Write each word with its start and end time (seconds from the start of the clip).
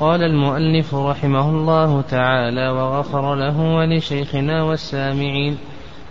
قال 0.00 0.22
المؤلف 0.22 0.94
رحمه 0.94 1.50
الله 1.50 2.00
تعالى 2.00 2.68
وغفر 2.68 3.34
له 3.34 3.60
ولشيخنا 3.60 4.62
والسامعين 4.62 5.58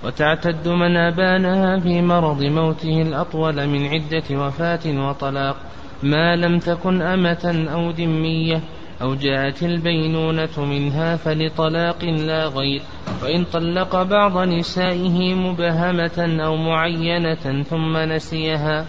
وتعتد 0.04 0.68
من 0.68 0.98
أبانها 0.98 1.80
في 1.80 2.02
مرض 2.02 2.44
موته 2.44 3.02
الأطول 3.02 3.68
من 3.68 3.88
عدة 3.88 4.24
وفاة 4.32 5.08
وطلاق 5.08 5.56
ما 6.04 6.36
لم 6.36 6.60
تكن 6.60 7.02
أمة 7.02 7.68
أو 7.74 7.90
ذمية 7.90 8.62
أو 9.02 9.16
جاءت 9.16 9.64
البينونة 9.64 10.60
منها 10.60 11.16
فلطلاق 11.16 12.04
لا 12.04 12.46
غير 12.46 12.82
وإن 13.24 13.44
طلق 13.44 14.04
بعض 14.04 14.38
نسائه 14.38 15.34
مبهمة 15.34 16.44
أو 16.46 16.56
معينة 16.56 17.64
ثم 17.64 17.98
نسيها 17.98 18.86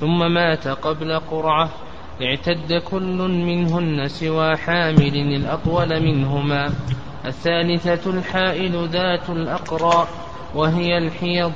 ثم 0.00 0.32
مات 0.32 0.68
قبل 0.68 1.18
قرعة 1.18 1.70
اعتد 2.22 2.72
كل 2.90 3.18
منهن 3.28 4.08
سوى 4.08 4.56
حامل 4.56 5.16
الأطول 5.16 6.02
منهما. 6.02 6.70
الثالثة 7.26 8.10
الحائل 8.10 8.88
ذات 8.88 9.30
الأقرى 9.30 10.08
وهي 10.54 10.98
الحيض. 10.98 11.52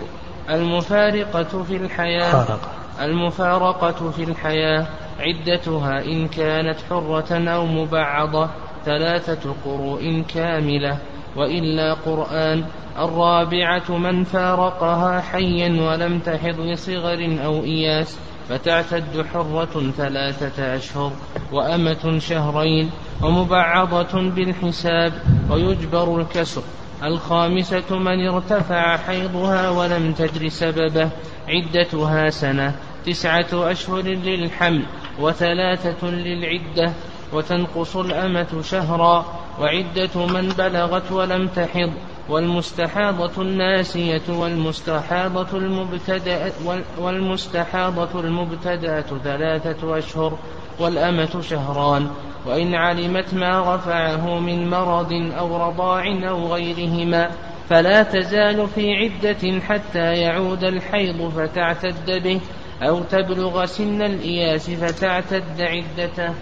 المفارقة 0.50 1.62
في 1.62 1.76
الحياة 1.76 2.58
المفارقة 3.00 4.10
في 4.10 4.22
الحياة. 4.22 4.86
عدتها 5.20 6.04
إن 6.04 6.28
كانت 6.28 6.78
حرة 6.90 7.48
أو 7.48 7.66
مبعضة. 7.66 8.50
ثلاثة 8.84 9.54
قروء 9.64 10.24
كاملة. 10.34 10.98
وإلا 11.36 11.94
قرآن 11.94 12.64
الرابعة 12.98 13.98
من 13.98 14.24
فارقها 14.24 15.20
حيا 15.20 15.82
ولم 15.82 16.18
تحض 16.18 16.60
لصغر 16.60 17.38
أو 17.44 17.64
إياس. 17.64 18.31
فتعتد 18.48 19.26
حرة 19.32 19.92
ثلاثة 19.96 20.76
أشهر 20.76 21.12
وأمة 21.52 22.18
شهرين 22.18 22.90
ومبعضة 23.22 24.30
بالحساب 24.30 25.12
ويجبر 25.50 26.20
الكسر. 26.20 26.62
الخامسة 27.02 27.98
من 27.98 28.28
ارتفع 28.28 28.96
حيضها 28.96 29.70
ولم 29.70 30.12
تجر 30.12 30.48
سببه 30.48 31.10
عدتها 31.48 32.30
سنة. 32.30 32.74
تسعة 33.06 33.48
أشهر 33.52 34.02
للحمل 34.02 34.84
وثلاثة 35.20 36.10
للعدة 36.10 36.92
وتنقص 37.32 37.96
الأمة 37.96 38.62
شهرا. 38.62 39.42
وعدة 39.60 40.26
من 40.26 40.48
بلغت 40.48 41.12
ولم 41.12 41.48
تحض 41.48 41.92
والمستحاضة 42.32 43.42
الناسية 43.42 44.22
والمستحاضة 44.28 45.58
المبتدأة 45.58 46.52
والمستحاضة 46.98 48.20
المبتدأة 48.20 49.04
ثلاثة 49.24 49.98
أشهر 49.98 50.38
والأمة 50.80 51.40
شهران 51.40 52.06
وإن 52.46 52.74
علمت 52.74 53.34
ما 53.34 53.74
رفعه 53.74 54.38
من 54.38 54.70
مرض 54.70 55.12
أو 55.38 55.68
رضاع 55.68 56.04
أو 56.28 56.54
غيرهما 56.54 57.30
فلا 57.70 58.02
تزال 58.02 58.68
في 58.74 58.94
عدة 58.94 59.60
حتى 59.60 60.14
يعود 60.14 60.64
الحيض 60.64 61.32
فتعتد 61.36 62.22
به 62.24 62.40
أو 62.82 63.00
تبلغ 63.00 63.64
سن 63.66 64.02
الإياس 64.02 64.70
فتعتد 64.70 65.60
عدته. 65.60 66.34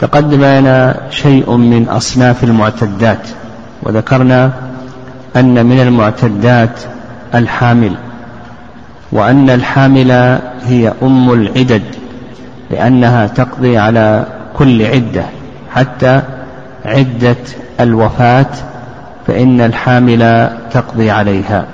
تقدم 0.00 0.44
لنا 0.44 1.06
شيء 1.10 1.56
من 1.56 1.88
أصناف 1.88 2.44
المعتدات 2.44 3.28
وذكرنا 3.82 4.69
أن 5.36 5.66
من 5.66 5.80
المعتدات 5.80 6.80
الحامل 7.34 7.94
وأن 9.12 9.50
الحامل 9.50 10.10
هي 10.66 10.92
أم 11.02 11.32
العدد 11.32 11.82
لأنها 12.70 13.26
تقضي 13.26 13.78
على 13.78 14.26
كل 14.56 14.86
عدة 14.86 15.24
حتى 15.74 16.22
عدة 16.84 17.36
الوفاة 17.80 18.46
فإن 19.26 19.60
الحامل 19.60 20.50
تقضي 20.70 21.10
عليها. 21.10 21.66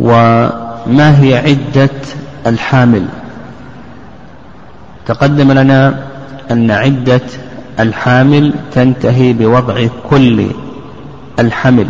وما 0.00 1.20
هي 1.20 1.36
عدة 1.38 1.90
الحامل؟ 2.46 3.06
تقدم 5.06 5.52
لنا 5.52 5.94
أن 6.50 6.70
عدة 6.70 7.20
الحامل 7.80 8.54
تنتهي 8.72 9.32
بوضع 9.32 9.86
كل 10.10 10.46
الحمل. 11.38 11.86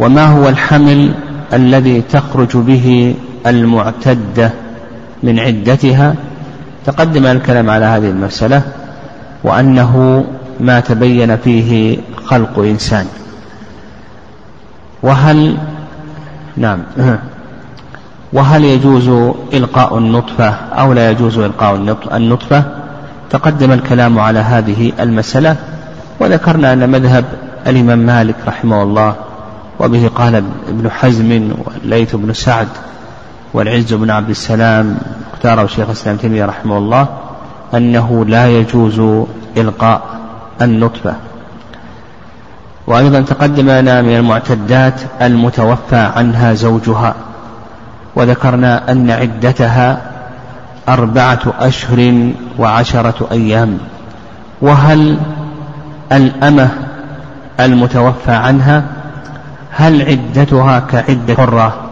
وما 0.00 0.26
هو 0.26 0.48
الحمل 0.48 1.14
الذي 1.52 2.02
تخرج 2.02 2.56
به 2.56 3.14
المعتدة 3.46 4.50
من 5.22 5.38
عدتها؟ 5.38 6.14
تقدم 6.86 7.26
الكلام 7.26 7.70
على 7.70 7.84
هذه 7.84 8.10
المسألة 8.10 8.62
وأنه 9.44 10.24
ما 10.60 10.80
تبين 10.80 11.36
فيه 11.36 11.98
خلق 12.24 12.58
إنسان. 12.58 13.06
وهل 15.02 15.56
نعم. 16.56 16.78
وهل 18.32 18.64
يجوز 18.64 19.08
إلقاء 19.54 19.98
النطفة 19.98 20.48
أو 20.50 20.92
لا 20.92 21.10
يجوز 21.10 21.38
إلقاء 21.38 21.74
النطفة؟ 22.12 22.64
تقدم 23.30 23.72
الكلام 23.72 24.18
على 24.18 24.38
هذه 24.38 24.92
المسألة. 25.00 25.56
وذكرنا 26.20 26.72
أن 26.72 26.90
مذهب 26.90 27.24
الإمام 27.66 27.98
مالك 27.98 28.34
رحمه 28.46 28.82
الله 28.82 29.14
وبه 29.80 30.10
قال 30.14 30.44
ابن 30.68 30.90
حزم 30.90 31.50
والليث 31.64 32.14
بن 32.16 32.32
سعد 32.32 32.68
والعز 33.54 33.94
بن 33.94 34.10
عبد 34.10 34.30
السلام 34.30 34.98
اختاره 35.32 35.66
شيخ 35.66 35.86
الإسلام 35.86 36.16
تيمية 36.16 36.44
رحمه 36.44 36.78
الله 36.78 37.06
أنه 37.74 38.24
لا 38.24 38.48
يجوز 38.48 39.26
إلقاء 39.56 40.02
النطفة. 40.62 41.14
وأيضا 42.86 43.20
تقدم 43.20 43.70
لنا 43.70 44.02
من 44.02 44.16
المعتدات 44.16 45.00
المتوفى 45.22 45.96
عنها 45.96 46.54
زوجها 46.54 47.14
وذكرنا 48.16 48.92
أن 48.92 49.10
عدتها 49.10 50.00
أربعة 50.88 51.40
أشهر 51.60 52.30
وعشرة 52.58 53.28
أيام 53.32 53.78
وهل 54.62 55.18
الأمة 56.12 56.70
المتوفى 57.60 58.32
عنها 58.32 58.84
هل 59.70 60.02
عدتها 60.02 60.78
كعدة 60.78 61.34
حرة 61.34 61.90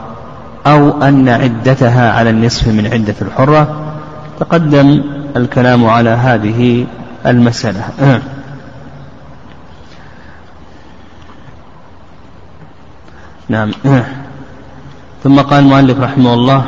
أو 0.67 1.03
أن 1.03 1.29
عدتها 1.29 2.13
على 2.13 2.31
النصف 2.31 2.69
من 2.69 2.87
عدة 2.87 3.15
الحرة؟ 3.23 3.93
تقدم 4.41 5.03
الكلام 5.37 5.87
على 5.87 6.11
هذه 6.11 6.87
المسألة. 7.27 7.83
نعم. 13.49 13.71
ثم 15.25 15.41
قال 15.41 15.65
المؤلف 15.65 16.01
رحمه 16.01 16.35
الله 16.35 16.65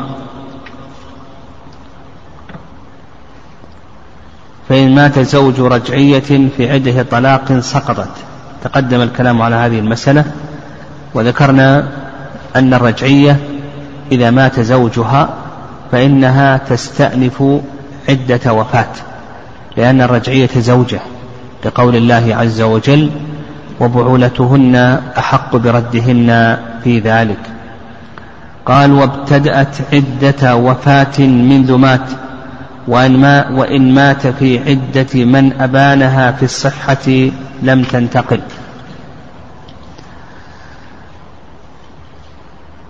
فإن 4.68 4.94
مات 4.94 5.18
زوج 5.18 5.60
رجعية 5.60 6.48
في 6.56 6.70
عده 6.70 7.02
طلاق 7.02 7.58
سقطت. 7.58 8.27
تقدم 8.72 9.00
الكلام 9.00 9.42
على 9.42 9.56
هذه 9.56 9.78
المسألة 9.78 10.24
وذكرنا 11.14 11.88
أن 12.56 12.74
الرجعية 12.74 13.36
إذا 14.12 14.30
مات 14.30 14.60
زوجها 14.60 15.28
فإنها 15.92 16.56
تستأنف 16.56 17.42
عدة 18.08 18.52
وفاة 18.52 18.92
لأن 19.76 20.00
الرجعية 20.00 20.50
زوجة 20.56 21.00
لقول 21.64 21.96
الله 21.96 22.36
عز 22.36 22.60
وجل 22.60 23.10
وبعولتهن 23.80 25.00
أحق 25.18 25.56
بردهن 25.56 26.58
في 26.84 27.00
ذلك 27.00 27.40
قال 28.66 28.92
وابتدأت 28.92 29.76
عدة 29.92 30.56
وفاة 30.56 31.20
منذ 31.20 31.74
مات 31.74 32.10
وإن, 32.88 33.16
ما 33.16 33.48
وإن 33.50 33.94
مات 33.94 34.26
في 34.26 34.58
عدة 34.58 35.24
من 35.24 35.52
أبانها 35.60 36.32
في 36.32 36.42
الصحة 36.42 37.30
لم 37.62 37.82
تنتقل. 37.82 38.40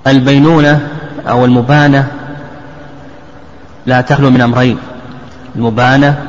البينونة 0.06 0.88
أو 1.28 1.44
المبانة 1.44 2.08
لا 3.86 4.00
تخلو 4.00 4.30
من 4.30 4.40
أمرين. 4.40 4.78
المبانة 5.56 6.24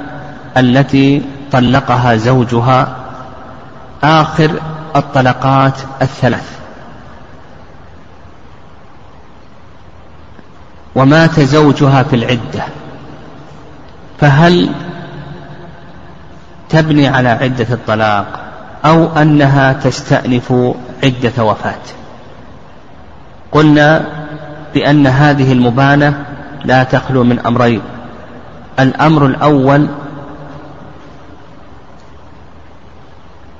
التي 0.57 1.21
طلقها 1.51 2.15
زوجها 2.15 2.95
آخر 4.03 4.59
الطلقات 4.95 5.73
الثلاث. 6.01 6.59
ومات 10.95 11.39
زوجها 11.39 12.03
في 12.03 12.15
العدة. 12.15 12.63
فهل 14.19 14.69
تبني 16.69 17.07
على 17.07 17.29
عدة 17.29 17.67
الطلاق 17.71 18.39
أو 18.85 19.17
أنها 19.17 19.73
تستأنف 19.73 20.53
عدة 21.03 21.43
وفاة. 21.43 21.81
قلنا 23.51 24.05
بأن 24.73 25.07
هذه 25.07 25.51
المبانة 25.51 26.25
لا 26.65 26.83
تخلو 26.83 27.23
من 27.23 27.39
أمرين. 27.39 27.81
الأمر 28.79 29.25
الأول 29.25 29.87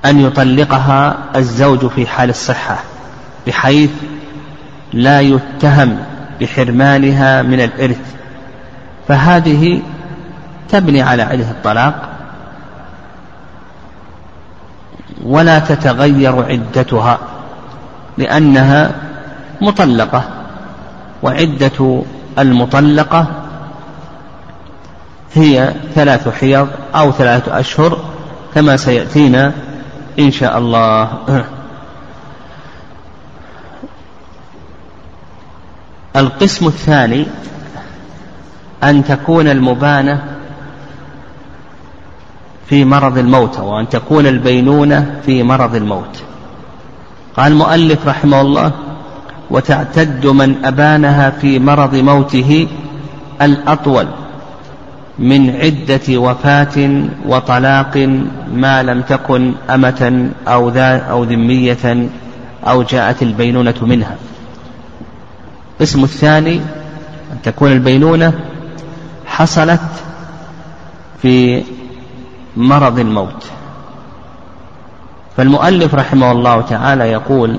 أن 0.04 0.20
يطلقها 0.20 1.18
الزوج 1.36 1.86
في 1.86 2.06
حال 2.06 2.30
الصحة 2.30 2.78
بحيث 3.46 3.90
لا 4.92 5.20
يتهم 5.20 5.98
بحرمانها 6.40 7.42
من 7.42 7.60
الإرث. 7.60 8.14
فهذه 9.08 9.82
تبني 10.68 11.02
على 11.02 11.22
عدة 11.22 11.50
الطلاق 11.50 12.19
ولا 15.24 15.58
تتغير 15.58 16.44
عدتها 16.44 17.18
لأنها 18.18 18.90
مطلقة 19.60 20.24
وعدة 21.22 22.02
المطلقة 22.38 23.26
هي 25.34 25.74
ثلاث 25.94 26.28
حيض 26.28 26.68
أو 26.94 27.12
ثلاثة 27.12 27.60
أشهر 27.60 27.98
كما 28.54 28.76
سيأتينا 28.76 29.52
إن 30.18 30.30
شاء 30.30 30.58
الله. 30.58 31.08
القسم 36.16 36.66
الثاني 36.66 37.26
أن 38.82 39.04
تكون 39.04 39.48
المبانة 39.48 40.29
في 42.70 42.84
مرض 42.84 43.18
الموت 43.18 43.58
وأن 43.58 43.88
تكون 43.88 44.26
البينونة 44.26 45.20
في 45.26 45.42
مرض 45.42 45.74
الموت. 45.74 46.22
قال 47.36 47.52
المؤلف 47.52 48.06
رحمه 48.06 48.40
الله 48.40 48.72
وتعتد 49.50 50.26
من 50.26 50.64
أبانها 50.64 51.30
في 51.30 51.58
مرض 51.58 51.94
موته 51.94 52.66
الأطول 53.42 54.06
من 55.18 55.56
عدة 55.56 56.18
وفاة 56.18 57.02
وطلاق 57.26 57.96
ما 58.52 58.82
لم 58.82 59.00
تكن 59.02 59.52
أمة 59.70 60.30
أو 60.48 60.68
ذا 60.68 60.96
أو 60.96 61.24
ذمية 61.24 62.08
أو 62.66 62.82
جاءت 62.82 63.22
البينونة 63.22 63.74
منها. 63.82 64.16
القسم 65.80 66.04
الثاني 66.04 66.56
أن 67.32 67.42
تكون 67.42 67.72
البينونة 67.72 68.32
حصلت 69.26 69.80
في 71.22 71.62
مرض 72.56 72.98
الموت. 72.98 73.44
فالمؤلف 75.36 75.94
رحمه 75.94 76.32
الله 76.32 76.60
تعالى 76.60 77.04
يقول 77.04 77.58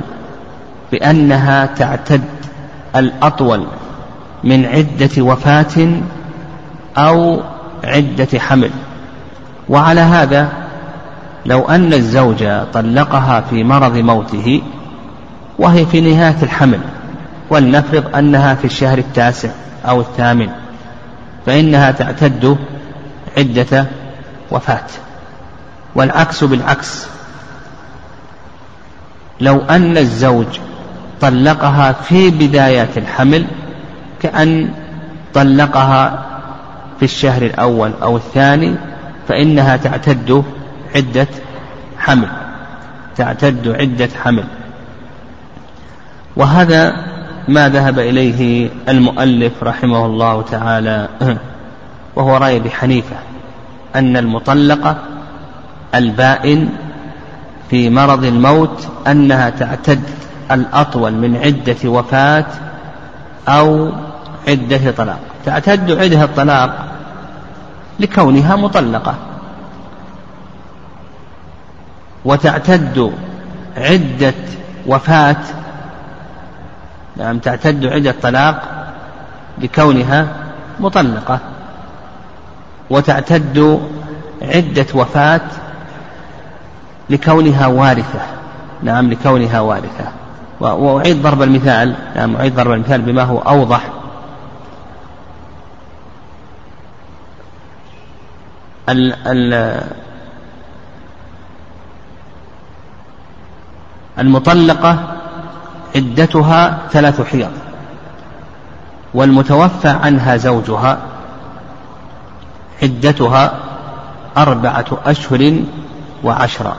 بأنها 0.92 1.66
تعتد 1.66 2.24
الأطول 2.96 3.66
من 4.44 4.66
عدة 4.66 5.22
وفاة 5.24 6.02
أو 6.98 7.42
عدة 7.84 8.40
حمل. 8.40 8.72
وعلى 9.70 10.02
هذا 10.02 10.50
لو 11.46 11.62
أن 11.62 11.94
الزوج 11.94 12.46
طلقها 12.74 13.42
في 13.42 13.64
مرض 13.64 13.98
موته 13.98 14.62
وهي 15.60 15.86
في 15.86 16.02
نهاية 16.02 16.44
الحمل 16.44 16.80
ولنفرض 17.50 18.16
أنها 18.16 18.56
في 18.56 18.66
الشهر 18.66 18.98
التاسع 18.98 19.50
أو 19.86 20.02
الثامن 20.02 20.50
فإنها 21.46 21.92
تعتد 21.92 22.58
عدة 23.38 23.86
وفاة 24.52 24.88
والعكس 25.96 26.44
بالعكس. 26.44 27.08
لو 29.40 29.60
أن 29.60 29.98
الزوج 29.98 30.60
طلقها 31.22 31.92
في 31.92 32.30
بدايات 32.30 32.98
الحمل 32.98 33.46
كأن 34.22 34.74
طلقها 35.34 36.26
في 37.00 37.06
الشهر 37.06 37.42
الأول 37.42 37.92
أو 38.02 38.18
الثاني 38.18 38.76
فإنها 39.28 39.78
تعتد 39.78 40.44
عدة 40.96 41.28
حمل. 41.98 42.28
تعتد 43.18 43.68
عدة 43.68 44.10
حمل. 44.24 44.44
وهذا 46.36 46.96
ما 47.48 47.70
ذهب 47.70 48.00
إليه 48.00 48.70
المؤلف 48.90 49.64
رحمه 49.64 50.06
الله 50.06 50.42
تعالى 50.42 51.08
وهو 52.16 52.38
رأي 52.38 52.60
بحنيفة. 52.60 53.31
أن 53.96 54.18
المطلقة 54.18 54.96
البائن 55.96 56.70
في 57.70 57.90
مرض 57.90 58.24
الموت 58.24 58.88
أنها 59.08 59.50
تعتد 59.50 60.02
الأطول 60.52 61.14
من 61.14 61.38
عدة 61.38 61.90
وفاة 61.90 62.46
أو 63.48 63.92
عدة 64.48 64.92
طلاق. 64.92 65.20
تعتد 65.46 65.92
عدة 65.92 66.24
الطلاق 66.24 66.88
لكونها 68.00 68.56
مطلقة. 68.56 69.16
وتعتد 72.26 73.12
عدة 73.78 74.34
وفاة 74.88 75.38
نعم 77.18 77.40
تعتد 77.40 77.86
عدة 77.86 78.16
طلاق 78.22 78.62
لكونها 79.58 80.28
مطلقة. 80.80 81.40
وتعتد 82.92 83.82
عدة 84.42 84.86
وفاة 84.96 85.42
لكونها 87.10 87.68
وارثة. 87.68 88.20
نعم 88.84 89.10
لكونها 89.10 89.60
وارثة. 89.60 90.08
وأعيد 90.60 91.22
ضرب 91.22 91.42
المثال. 91.42 91.96
نعم 92.16 92.36
أعيد 92.36 92.56
ضرب 92.56 92.72
المثال 92.72 93.02
بما 93.02 93.24
هو 93.24 93.38
أوضح. 93.38 93.82
ال 98.90 99.14
ال 99.28 99.82
المطلقة 104.20 105.00
عدتها 105.96 106.78
ثلاث 106.92 107.22
حيض 107.22 107.52
والمتوفى 109.14 109.90
عنها 109.90 110.38
زوجها 110.38 110.98
عدتها 112.84 113.60
أربعة 114.38 114.86
أشهر 115.06 115.56
وعشرة 116.24 116.76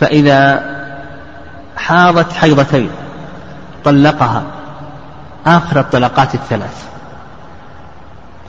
فإذا 0.00 0.62
حاضت 1.76 2.32
حيضتين 2.32 2.90
طلقها 3.84 4.42
آخر 5.46 5.80
الطلقات 5.80 6.34
الثلاث 6.34 6.84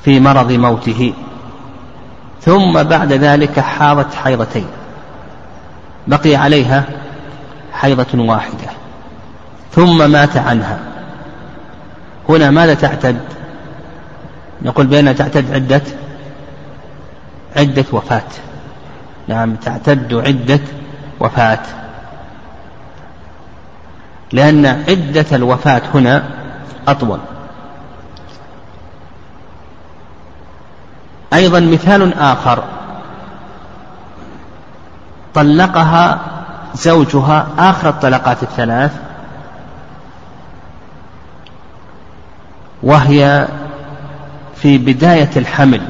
في 0.05 0.19
مرض 0.19 0.51
موته 0.51 1.13
ثم 2.41 2.83
بعد 2.83 3.13
ذلك 3.13 3.59
حاضت 3.59 4.15
حيضتين. 4.15 4.67
بقي 6.07 6.35
عليها 6.35 6.83
حيضة 7.73 8.19
واحدة 8.19 8.69
ثم 9.71 10.11
مات 10.11 10.37
عنها. 10.37 10.79
هنا 12.29 12.51
ماذا 12.51 12.73
تعتد؟ 12.73 13.19
نقول 14.61 14.87
بأنها 14.87 15.13
تعتد 15.13 15.53
عدة 15.53 15.81
عدة 17.55 17.85
وفاة. 17.91 18.21
نعم 19.27 19.55
تعتد 19.55 20.13
عدة 20.13 20.59
وفاة. 21.19 21.59
لأن 24.31 24.65
عدة 24.65 25.25
الوفاة 25.31 25.81
هنا 25.93 26.23
أطول. 26.87 27.19
أيضا 31.33 31.59
مثال 31.59 32.13
آخر. 32.13 32.63
طلقها 35.33 36.19
زوجها 36.75 37.47
آخر 37.57 37.89
الطلقات 37.89 38.43
الثلاث 38.43 38.91
وهي 42.83 43.47
في 44.63 44.77
بداية 44.77 45.29
الحمل. 45.37 45.81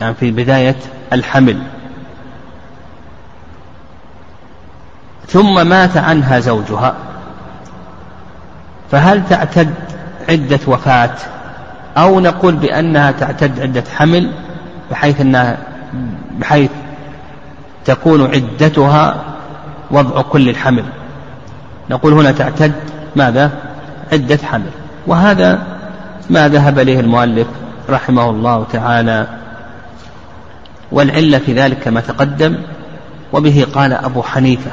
يعني 0.00 0.14
في 0.14 0.30
بداية 0.30 0.76
الحمل. 1.12 1.62
ثم 5.28 5.66
مات 5.66 5.96
عنها 5.96 6.40
زوجها. 6.40 6.94
فهل 8.90 9.22
تعتد 9.28 9.74
عدة 10.28 10.58
وفاة؟ 10.66 11.14
أو 11.96 12.20
نقول 12.20 12.54
بأنها 12.54 13.10
تعتد 13.10 13.60
عدة 13.60 13.84
حمل 13.96 14.32
بحيث 14.90 15.20
أنها 15.20 15.58
بحيث 16.38 16.70
تكون 17.84 18.34
عدتها 18.34 19.24
وضع 19.90 20.22
كل 20.22 20.48
الحمل. 20.48 20.84
نقول 21.90 22.12
هنا 22.12 22.32
تعتد 22.32 22.72
ماذا؟ 23.16 23.50
عدة 24.12 24.38
حمل. 24.44 24.70
وهذا 25.06 25.72
ما 26.30 26.48
ذهب 26.48 26.78
إليه 26.78 27.00
المؤلف 27.00 27.46
رحمه 27.90 28.30
الله 28.30 28.66
تعالى 28.72 29.26
والعلة 30.92 31.38
في 31.38 31.52
ذلك 31.52 31.78
كما 31.78 32.00
تقدم 32.00 32.56
وبه 33.32 33.66
قال 33.74 33.92
أبو 33.92 34.22
حنيفة. 34.22 34.70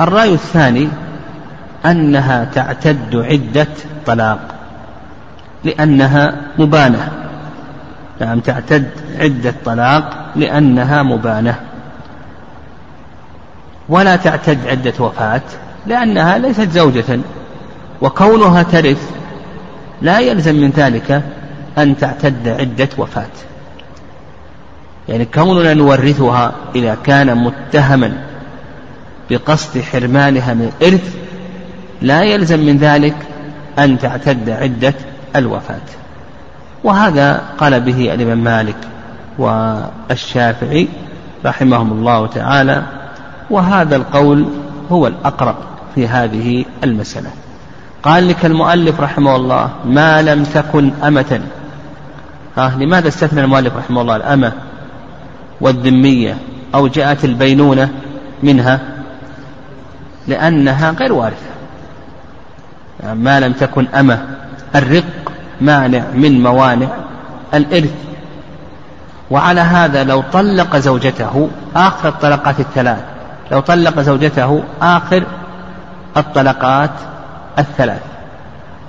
الرأي 0.00 0.34
الثاني 0.34 0.88
أنها 1.86 2.44
تعتد 2.44 3.16
عدة 3.16 3.68
طلاق 4.06 4.38
لأنها 5.64 6.34
مبانة. 6.58 7.08
نعم 8.20 8.40
تعتد 8.40 8.90
عدة 9.18 9.54
طلاق 9.64 10.32
لأنها 10.36 11.02
مبانة. 11.02 11.60
ولا 13.88 14.16
تعتد 14.16 14.66
عدة 14.66 14.94
وفاة 15.00 15.42
لأنها 15.86 16.38
ليست 16.38 16.70
زوجة 16.70 17.20
وكونها 18.02 18.62
ترث 18.62 19.10
لا 20.02 20.20
يلزم 20.20 20.54
من 20.54 20.70
ذلك 20.70 21.22
أن 21.78 21.96
تعتد 21.96 22.48
عدة 22.48 22.88
وفاة. 22.98 23.36
يعني 25.08 25.24
كوننا 25.24 25.74
نورثها 25.74 26.52
إذا 26.74 26.96
كان 27.04 27.36
متهما 27.38 28.12
بقصد 29.30 29.80
حرمانها 29.80 30.54
من 30.54 30.72
الإرث 30.80 31.16
لا 32.02 32.22
يلزم 32.22 32.58
من 32.58 32.78
ذلك 32.78 33.16
أن 33.78 33.98
تعتد 33.98 34.50
عدة 34.50 34.94
الوفاة. 35.36 35.86
وهذا 36.84 37.42
قال 37.58 37.80
به 37.80 38.14
الإمام 38.14 38.44
مالك 38.44 38.76
والشافعي 39.38 40.88
رحمهم 41.44 41.92
الله 41.92 42.26
تعالى 42.26 42.82
وهذا 43.50 43.96
القول 43.96 44.46
هو 44.90 45.06
الأقرب 45.06 45.56
في 45.94 46.08
هذه 46.08 46.64
المسألة. 46.84 47.30
قال 48.06 48.28
لك 48.28 48.46
المؤلف 48.46 49.00
رحمه 49.00 49.36
الله 49.36 49.70
ما 49.84 50.22
لم 50.22 50.44
تكن 50.44 50.92
أمة. 51.04 51.40
ها 52.56 52.76
لماذا 52.78 53.08
استثنى 53.08 53.40
المؤلف 53.40 53.76
رحمه 53.76 54.00
الله 54.00 54.16
الأمة 54.16 54.52
والذمية؟ 55.60 56.38
أو 56.74 56.86
جاءت 56.86 57.24
البينونة 57.24 57.88
منها؟ 58.42 58.80
لأنها 60.28 60.90
غير 60.90 61.12
وارثة. 61.12 61.46
يعني 63.02 63.18
ما 63.18 63.40
لم 63.40 63.52
تكن 63.52 63.86
أمة. 63.86 64.26
الرق 64.74 65.04
مانع 65.60 66.02
من 66.14 66.42
موانع 66.42 66.88
الإرث. 67.54 67.94
وعلى 69.30 69.60
هذا 69.60 70.04
لو 70.04 70.22
طلق 70.32 70.76
زوجته 70.76 71.48
آخر 71.76 72.08
الطلقات 72.08 72.60
الثلاث 72.60 72.98
لو 73.52 73.60
طلق 73.60 74.00
زوجته 74.00 74.62
آخر 74.82 75.24
الطلقات 76.16 76.90
الثلاث. 77.58 78.00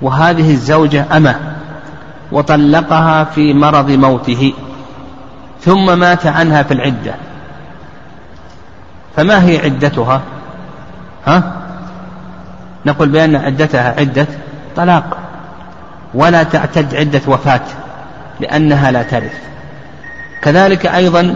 وهذه 0.02 0.50
الزوجة 0.50 1.16
أمة 1.16 1.36
وطلقها 2.32 3.24
في 3.24 3.54
مرض 3.54 3.90
موته 3.90 4.52
ثم 5.60 5.98
مات 5.98 6.26
عنها 6.26 6.62
في 6.62 6.74
العدة. 6.74 7.14
فما 9.16 9.44
هي 9.44 9.58
عدتها؟ 9.58 10.22
ها؟ 11.26 11.52
نقول 12.86 13.08
بأن 13.08 13.36
عدتها 13.36 13.94
عدة 13.98 14.26
طلاق 14.76 15.18
ولا 16.14 16.42
تعتد 16.42 16.94
عدة 16.94 17.20
وفاة 17.26 17.60
لأنها 18.40 18.90
لا 18.90 19.02
ترث. 19.02 19.34
كذلك 20.42 20.86
أيضا 20.86 21.34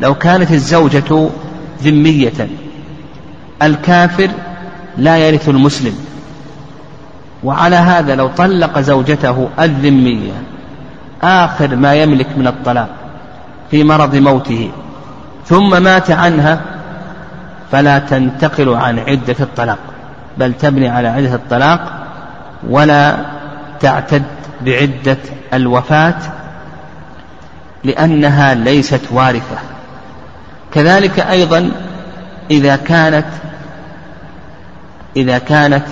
لو 0.00 0.14
كانت 0.14 0.50
الزوجة 0.50 1.28
ذمية 1.82 2.48
الكافر 3.62 4.28
لا 4.98 5.16
يرث 5.16 5.48
المسلم. 5.48 6.11
وعلى 7.44 7.76
هذا 7.76 8.14
لو 8.14 8.28
طلق 8.28 8.78
زوجته 8.80 9.48
الذمية 9.60 10.32
آخر 11.22 11.76
ما 11.76 11.94
يملك 11.94 12.26
من 12.36 12.46
الطلاق 12.46 12.88
في 13.70 13.84
مرض 13.84 14.16
موته 14.16 14.70
ثم 15.46 15.82
مات 15.82 16.10
عنها 16.10 16.60
فلا 17.72 17.98
تنتقل 17.98 18.74
عن 18.74 18.98
عدة 18.98 19.36
الطلاق 19.40 19.78
بل 20.38 20.52
تبني 20.52 20.88
على 20.88 21.08
عدة 21.08 21.34
الطلاق 21.34 21.92
ولا 22.68 23.16
تعتد 23.80 24.22
بعدة 24.60 25.18
الوفاة 25.54 26.14
لأنها 27.84 28.54
ليست 28.54 29.00
وارثة. 29.10 29.58
كذلك 30.72 31.20
أيضا 31.20 31.70
إذا 32.50 32.76
كانت 32.76 33.26
إذا 35.16 35.38
كانت 35.38 35.84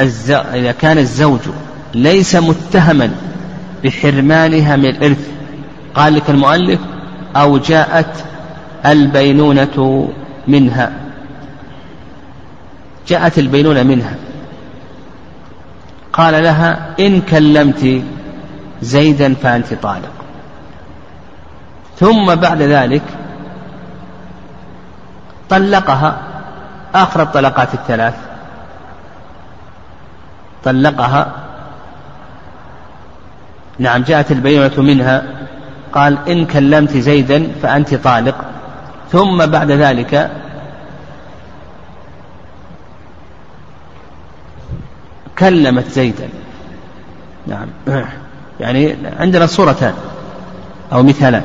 إذا 0.00 0.72
كان 0.72 0.98
الزوج 0.98 1.40
ليس 1.94 2.36
متهما 2.36 3.10
بحرمانها 3.84 4.76
من 4.76 4.86
الإرث 4.86 5.28
قال 5.94 6.14
لك 6.14 6.30
المؤلف 6.30 6.80
أو 7.36 7.58
جاءت 7.58 8.24
البينونة 8.86 10.08
منها. 10.48 10.92
جاءت 13.08 13.38
البينونة 13.38 13.82
منها. 13.82 14.14
قال 16.12 16.42
لها 16.42 16.94
إن 17.00 17.20
كلمت 17.20 18.02
زيدا 18.82 19.34
فأنت 19.34 19.74
طالق. 19.74 20.12
ثم 21.98 22.34
بعد 22.34 22.62
ذلك 22.62 23.02
طلقها 25.48 26.16
آخر 26.94 27.22
الطلقات 27.22 27.74
الثلاث. 27.74 28.27
طلقها. 30.64 31.32
نعم 33.78 34.02
جاءت 34.02 34.32
البينة 34.32 34.72
منها 34.78 35.22
قال 35.92 36.28
إن 36.28 36.46
كلمت 36.46 36.96
زيدا 36.96 37.48
فأنت 37.62 37.94
طالق. 37.94 38.34
ثم 39.12 39.46
بعد 39.46 39.70
ذلك 39.70 40.30
كلمت 45.38 45.88
زيدا. 45.88 46.28
نعم. 47.46 47.68
يعني 48.60 48.96
عندنا 49.18 49.46
صورتان 49.46 49.94
أو 50.92 51.02
مثالان. 51.02 51.44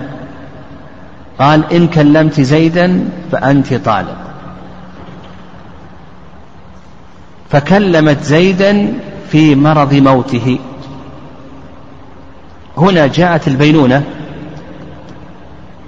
قال 1.39 1.73
إن 1.73 1.87
كلمت 1.87 2.41
زيدا 2.41 3.09
فأنت 3.31 3.73
طالق. 3.73 4.22
فكلمت 7.53 8.23
زيدا 8.23 8.93
في 9.31 9.55
مرض 9.55 9.93
موته. 9.93 10.59
هنا 12.77 13.07
جاءت 13.07 13.47
البينونة 13.47 14.03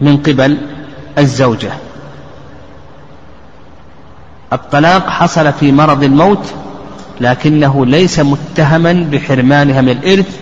من 0.02 0.18
قبل 0.18 0.58
الزوجة. 1.18 1.72
الطلاق 4.54 5.10
حصل 5.10 5.54
في 5.54 5.72
مرض 5.72 6.04
الموت 6.04 6.54
لكنه 7.22 7.86
ليس 7.86 8.20
متهما 8.20 9.08
بحرمانها 9.12 9.82
من 9.82 9.90
الإرث 9.90 10.40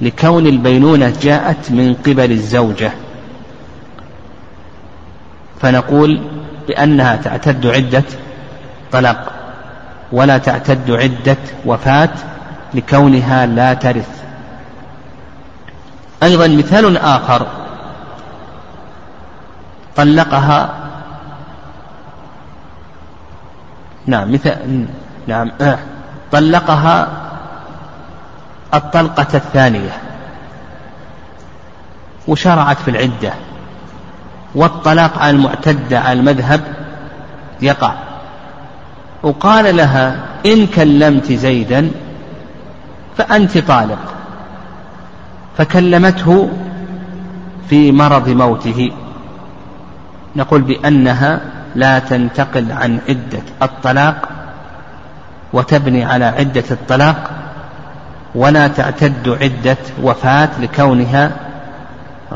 لكون 0.00 0.46
البينونة 0.46 1.12
جاءت 1.22 1.70
من 1.70 1.94
قبل 1.94 2.32
الزوجة. 2.32 2.92
فنقول 5.60 6.20
بأنها 6.68 7.16
تعتد 7.16 7.66
عدة 7.66 8.04
طلاق. 8.92 9.37
ولا 10.12 10.38
تعتد 10.38 10.90
عدة 10.90 11.36
وفاة 11.66 12.10
لكونها 12.74 13.46
لا 13.46 13.74
ترث 13.74 14.22
أيضا 16.22 16.48
مثال 16.48 16.96
آخر 16.96 17.46
طلقها 19.96 20.70
نعم 24.06 24.32
مثل 24.32 24.86
نعم 25.26 25.52
آه. 25.60 25.78
طلقها 26.32 27.08
الطلقة 28.74 29.26
الثانية 29.34 29.90
وشرعت 32.28 32.78
في 32.78 32.90
العدة 32.90 33.32
والطلاق 34.54 35.18
على 35.18 35.30
المعتدة 35.30 36.00
على 36.00 36.20
المذهب 36.20 36.60
يقع 37.60 37.94
وقال 39.22 39.76
لها 39.76 40.16
إن 40.46 40.66
كلمت 40.66 41.32
زيدا 41.32 41.90
فأنت 43.16 43.58
طالق. 43.58 44.14
فكلمته 45.58 46.50
في 47.68 47.92
مرض 47.92 48.28
موته. 48.28 48.90
نقول 50.36 50.62
بأنها 50.62 51.40
لا 51.74 51.98
تنتقل 51.98 52.72
عن 52.72 52.98
عدة 53.08 53.42
الطلاق 53.62 54.28
وتبني 55.52 56.04
على 56.04 56.24
عدة 56.24 56.64
الطلاق 56.70 57.30
ولا 58.34 58.68
تعتد 58.68 59.28
عدة 59.42 59.76
وفاة 60.02 60.48
لكونها 60.60 61.30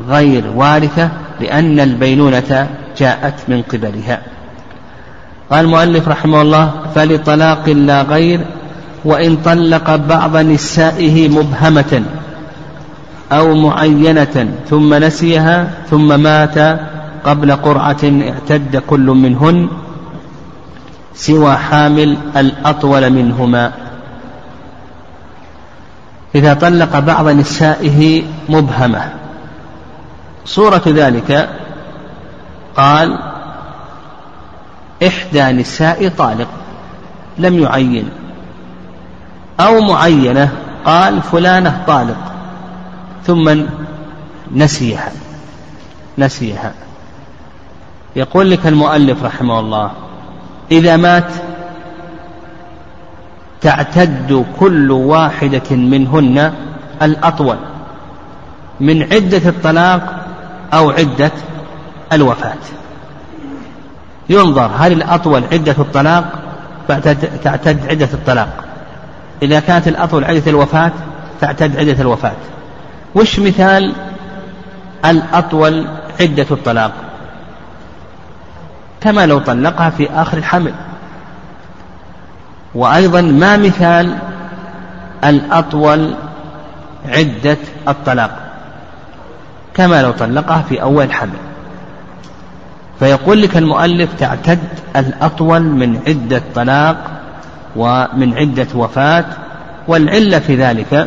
غير 0.08 0.46
وارثة 0.54 1.10
لأن 1.40 1.80
البينونة 1.80 2.68
جاءت 2.96 3.34
من 3.48 3.62
قبلها. 3.62 4.22
قال 5.52 5.64
المؤلف 5.64 6.08
رحمه 6.08 6.42
الله 6.42 6.70
فلطلاق 6.94 7.68
لا 7.68 8.02
غير 8.02 8.40
وإن 9.04 9.36
طلق 9.36 9.96
بعض 9.96 10.36
نسائه 10.36 11.28
مبهمة 11.28 12.02
أو 13.32 13.54
معينة 13.54 14.54
ثم 14.70 14.94
نسيها 14.94 15.70
ثم 15.90 16.20
مات 16.20 16.80
قبل 17.24 17.52
قرعة 17.52 18.02
اعتد 18.04 18.82
كل 18.86 19.06
منهن 19.06 19.68
سوى 21.14 21.56
حامل 21.56 22.16
الأطول 22.36 23.10
منهما. 23.10 23.72
إذا 26.34 26.54
طلق 26.54 26.98
بعض 26.98 27.28
نسائه 27.28 28.22
مبهمة. 28.48 29.12
صورة 30.44 30.82
ذلك 30.86 31.48
قال 32.76 33.31
إحدى 35.06 35.42
نساء 35.42 36.08
طالق 36.08 36.48
لم 37.38 37.58
يعين. 37.58 38.08
أو 39.60 39.80
معينة 39.80 40.52
قال 40.84 41.22
فلانة 41.22 41.82
طالق. 41.86 42.32
ثم 43.26 43.64
نسيها 44.54 45.12
نسيها. 46.18 46.72
يقول 48.16 48.50
لك 48.50 48.66
المؤلف 48.66 49.24
رحمه 49.24 49.60
الله 49.60 49.90
إذا 50.70 50.96
مات 50.96 51.32
تعتد 53.60 54.44
كل 54.60 54.90
واحدة 54.90 55.76
منهن 55.76 56.52
الأطول 57.02 57.56
من 58.80 59.02
عدة 59.02 59.48
الطلاق 59.48 60.26
أو 60.74 60.90
عدة 60.90 61.30
الوفاة. 62.12 62.81
ينظر 64.32 64.70
هل 64.78 64.92
الأطول 64.92 65.44
عدة 65.52 65.74
الطلاق؟ 65.78 66.24
تعتد 67.44 67.86
عدة 67.90 68.08
الطلاق. 68.14 68.48
إذا 69.42 69.60
كانت 69.60 69.88
الأطول 69.88 70.24
عدة 70.24 70.50
الوفاة 70.50 70.92
تعتد 71.40 71.76
عدة 71.76 72.00
الوفاة. 72.00 72.32
وش 73.14 73.38
مثال 73.38 73.92
الأطول 75.04 75.86
عدة 76.20 76.46
الطلاق؟ 76.50 76.92
كما 79.00 79.26
لو 79.26 79.38
طلقها 79.38 79.90
في 79.90 80.10
آخر 80.10 80.38
الحمل. 80.38 80.74
وأيضا 82.74 83.20
ما 83.20 83.56
مثال 83.56 84.18
الأطول 85.24 86.14
عدة 87.08 87.58
الطلاق؟ 87.88 88.38
كما 89.74 90.02
لو 90.02 90.10
طلقها 90.10 90.62
في 90.68 90.82
أول 90.82 91.04
الحمل 91.04 91.51
فيقول 93.02 93.42
لك 93.42 93.56
المؤلف 93.56 94.14
تعتد 94.18 94.58
الأطول 94.96 95.62
من 95.62 95.98
عدة 96.06 96.42
طلاق 96.54 97.10
ومن 97.76 98.34
عدة 98.34 98.66
وفاة 98.74 99.24
والعلة 99.88 100.38
في 100.38 100.56
ذلك 100.56 101.06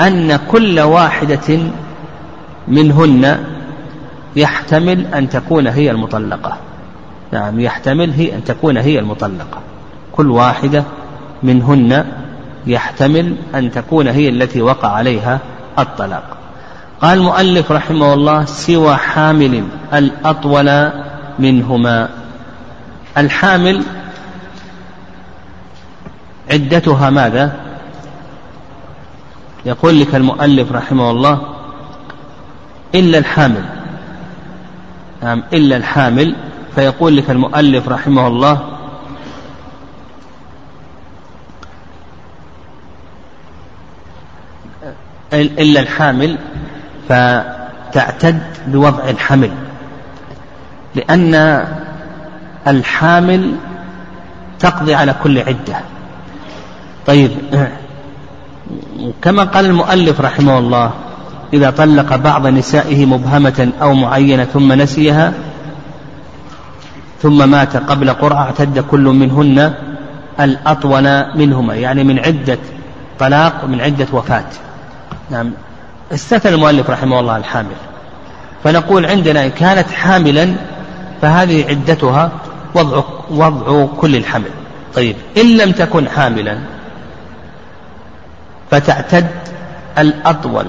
أن 0.00 0.38
كل 0.50 0.80
واحدة 0.80 1.58
منهن 2.68 3.44
يحتمل 4.36 5.06
أن 5.06 5.28
تكون 5.28 5.66
هي 5.66 5.90
المطلقة. 5.90 6.56
نعم 7.32 7.60
يحتمل 7.60 8.10
هي 8.10 8.34
أن 8.34 8.44
تكون 8.44 8.76
هي 8.76 8.98
المطلقة. 8.98 9.58
كل 10.12 10.30
واحدة 10.30 10.84
منهن 11.42 12.04
يحتمل 12.66 13.36
أن 13.54 13.70
تكون 13.70 14.08
هي 14.08 14.28
التي 14.28 14.62
وقع 14.62 14.88
عليها 14.88 15.38
الطلاق. 15.78 16.31
قال 17.02 17.18
المؤلف 17.18 17.72
رحمه 17.72 18.14
الله 18.14 18.44
سوى 18.44 18.96
حامل 18.96 19.64
الأطول 19.94 20.90
منهما. 21.38 22.08
الحامل 23.18 23.82
عدتها 26.50 27.10
ماذا؟ 27.10 27.52
يقول 29.66 30.00
لك 30.00 30.14
المؤلف 30.14 30.72
رحمه 30.72 31.10
الله 31.10 31.40
إلا 32.94 33.18
الحامل. 33.18 33.64
نعم 35.22 35.42
إلا 35.52 35.76
الحامل. 35.76 36.36
فيقول 36.74 37.16
لك 37.16 37.30
المؤلف 37.30 37.88
رحمه 37.88 38.26
الله 38.26 38.68
إلا 45.32 45.80
الحامل 45.80 46.38
فتعتد 47.12 48.42
بوضع 48.66 49.08
الحمل 49.08 49.50
لأن 50.94 51.64
الحامل 52.66 53.52
تقضي 54.58 54.94
على 54.94 55.14
كل 55.22 55.38
عدة. 55.38 55.80
طيب 57.06 57.30
كما 59.22 59.44
قال 59.44 59.64
المؤلف 59.66 60.20
رحمه 60.20 60.58
الله 60.58 60.90
إذا 61.52 61.70
طلق 61.70 62.16
بعض 62.16 62.46
نسائه 62.46 63.06
مبهمة 63.06 63.72
أو 63.82 63.94
معينة 63.94 64.44
ثم 64.44 64.72
نسيها 64.72 65.32
ثم 67.22 67.50
مات 67.50 67.76
قبل 67.76 68.10
قرعة 68.10 68.42
اعتد 68.42 68.78
كل 68.78 69.04
منهن 69.04 69.74
الأطول 70.40 71.24
منهما 71.36 71.74
يعني 71.74 72.04
من 72.04 72.18
عدة 72.18 72.58
طلاق 73.18 73.64
ومن 73.64 73.80
عدة 73.80 74.06
وفاة. 74.12 74.44
نعم. 75.30 75.50
استثنى 76.12 76.54
المؤلف 76.54 76.90
رحمه 76.90 77.20
الله 77.20 77.36
الحامل. 77.36 77.76
فنقول 78.64 79.06
عندنا 79.06 79.44
إن 79.44 79.50
كانت 79.50 79.90
حاملا 79.90 80.54
فهذه 81.22 81.68
عدتها 81.68 82.32
وضع 82.74 83.02
وضع 83.30 83.86
كل 83.86 84.16
الحمل. 84.16 84.50
طيب 84.94 85.16
إن 85.36 85.56
لم 85.56 85.72
تكن 85.72 86.08
حاملا 86.08 86.58
فتعتد 88.70 89.26
الأطول 89.98 90.66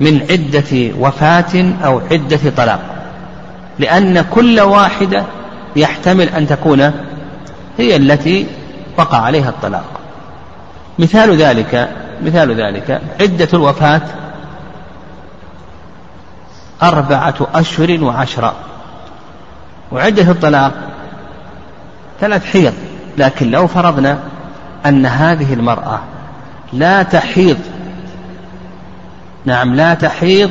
من 0.00 0.26
عدة 0.30 0.94
وفاة 0.98 1.74
أو 1.84 2.00
عدة 2.10 2.50
طلاق 2.56 2.80
لأن 3.78 4.24
كل 4.30 4.60
واحدة 4.60 5.24
يحتمل 5.76 6.28
أن 6.28 6.46
تكون 6.46 6.92
هي 7.78 7.96
التي 7.96 8.46
وقع 8.96 9.18
عليها 9.18 9.48
الطلاق. 9.48 9.84
مثال 10.98 11.36
ذلك 11.36 11.88
مثال 12.22 12.60
ذلك. 12.60 13.00
عدة 13.20 13.48
الوفاة 13.54 14.02
أربعة 16.82 17.34
أشهر 17.54 18.04
وعشرة. 18.04 18.54
وعدة 19.92 20.30
الطلاق 20.30 20.72
ثلاث 22.20 22.44
حيض. 22.44 22.74
لكن 23.18 23.50
لو 23.50 23.66
فرضنا 23.66 24.18
أن 24.86 25.06
هذه 25.06 25.54
المرأة 25.54 26.00
لا 26.72 27.02
تحيض 27.02 27.58
نعم 29.44 29.74
لا 29.74 29.94
تحيض 29.94 30.50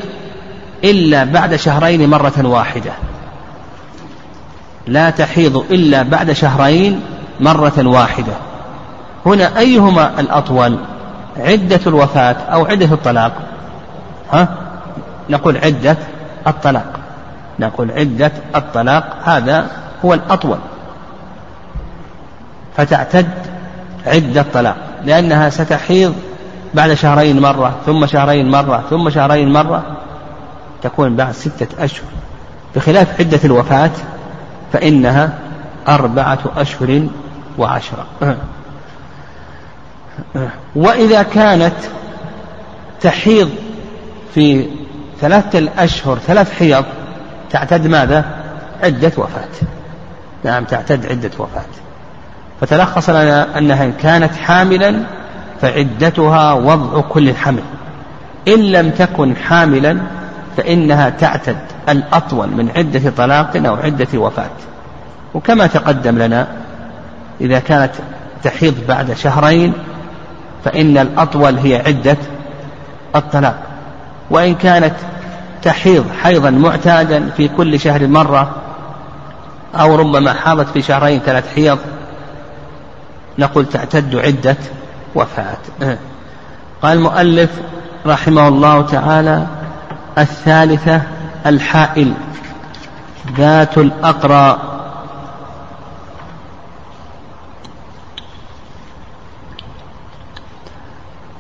إلا 0.83 1.23
بعد 1.23 1.55
شهرين 1.55 2.09
مرة 2.09 2.33
واحدة. 2.43 2.91
لا 4.87 5.09
تحيض 5.09 5.57
إلا 5.57 6.03
بعد 6.03 6.31
شهرين 6.31 7.01
مرة 7.39 7.87
واحدة. 7.87 8.33
هنا 9.25 9.59
أيهما 9.59 10.19
الأطول؟ 10.19 10.79
عدة 11.37 11.79
الوفاة 11.87 12.35
أو 12.35 12.65
عدة 12.65 12.85
الطلاق. 12.85 13.31
ها؟ 14.31 14.47
نقول 15.29 15.57
عدة 15.57 15.97
الطلاق. 16.47 16.99
نقول 17.59 17.91
عدة 17.91 18.31
الطلاق 18.55 19.17
هذا 19.23 19.67
هو 20.05 20.13
الأطول. 20.13 20.57
فتعتد 22.77 23.29
عدة 24.07 24.45
طلاق 24.53 24.77
لأنها 25.05 25.49
ستحيض 25.49 26.15
بعد 26.73 26.93
شهرين 26.93 27.39
مرة 27.39 27.75
ثم 27.85 28.05
شهرين 28.05 28.51
مرة 28.51 28.83
ثم 28.89 29.09
شهرين 29.09 29.53
مرة 29.53 29.83
تكون 30.81 31.15
بعد 31.15 31.31
ستة 31.31 31.83
أشهر. 31.83 32.07
بخلاف 32.75 33.19
عدة 33.19 33.39
الوفاة 33.45 33.91
فإنها 34.73 35.33
أربعة 35.87 36.39
أشهر 36.57 37.07
وعشرة. 37.57 38.05
وإذا 40.75 41.23
كانت 41.23 41.73
تحيض 43.01 43.49
في 44.33 44.67
ثلاثة 45.21 45.59
الأشهر 45.59 46.17
ثلاث 46.17 46.53
حيض 46.53 46.85
تعتد 47.49 47.87
ماذا؟ 47.87 48.25
عدة 48.83 49.11
وفاة. 49.17 49.67
نعم 50.43 50.63
تعتد 50.63 51.05
عدة 51.05 51.31
وفاة. 51.39 51.65
فتلخص 52.61 53.09
لنا 53.09 53.57
أنها 53.57 53.83
إن 53.83 53.91
كانت 53.91 54.35
حاملا 54.35 54.95
فعدتها 55.61 56.53
وضع 56.53 57.01
كل 57.01 57.29
الحمل 57.29 57.63
إن 58.47 58.59
لم 58.59 58.89
تكن 58.89 59.35
حاملا 59.35 59.97
فإنها 60.57 61.09
تعتد 61.09 61.57
الأطول 61.89 62.47
من 62.47 62.69
عدة 62.75 63.09
طلاق 63.17 63.67
أو 63.67 63.75
عدة 63.75 64.19
وفاة. 64.19 64.49
وكما 65.33 65.67
تقدم 65.67 66.17
لنا 66.17 66.47
إذا 67.41 67.59
كانت 67.59 67.91
تحيض 68.43 68.75
بعد 68.87 69.13
شهرين 69.13 69.73
فإن 70.65 70.97
الأطول 70.97 71.57
هي 71.57 71.75
عدة 71.87 72.17
الطلاق. 73.15 73.63
وإن 74.29 74.55
كانت 74.55 74.93
تحيض 75.61 76.05
حيضا 76.23 76.49
معتادا 76.49 77.29
في 77.37 77.47
كل 77.47 77.79
شهر 77.79 78.07
مرة 78.07 78.55
أو 79.75 79.95
ربما 79.95 80.33
حاضت 80.33 80.69
في 80.69 80.81
شهرين 80.81 81.19
ثلاث 81.19 81.55
حيض 81.55 81.79
نقول 83.39 83.65
تعتد 83.65 84.15
عدة 84.15 84.57
وفاة. 85.15 85.57
قال 86.81 86.97
المؤلف 86.97 87.49
رحمه 88.05 88.47
الله 88.47 88.81
تعالى 88.81 89.47
الثالثة 90.17 91.01
الحائل 91.45 92.13
ذات 93.37 93.77
الأقرى. 93.77 94.70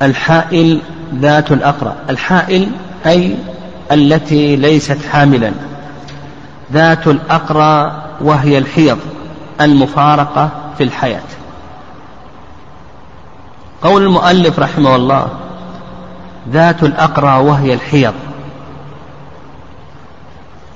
الحائل 0.01 0.81
ذات 1.15 1.51
الأقرى 1.51 1.95
الحائل 2.09 2.71
أي 3.05 3.35
التي 3.91 4.55
ليست 4.55 4.97
حاملا. 5.11 5.51
ذات 6.73 7.07
الأقرى 7.07 8.03
وهي 8.21 8.57
الحيض 8.57 8.97
المفارقة 9.61 10.49
في 10.77 10.83
الحياة. 10.83 11.21
قول 13.83 14.03
المؤلف 14.03 14.59
رحمه 14.59 14.95
الله 14.95 15.27
ذات 16.49 16.83
الأقرى 16.83 17.37
وهي 17.37 17.73
الحيض. 17.73 18.13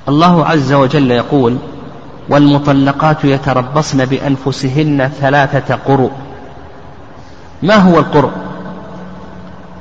الله 0.07 0.45
عز 0.45 0.73
وجل 0.73 1.11
يقول 1.11 1.57
والمطلقات 2.29 3.25
يتربصن 3.25 4.05
بأنفسهن 4.05 5.11
ثلاثة 5.19 5.75
قروء 5.75 6.11
ما 7.63 7.75
هو 7.75 7.99
القرء 7.99 8.31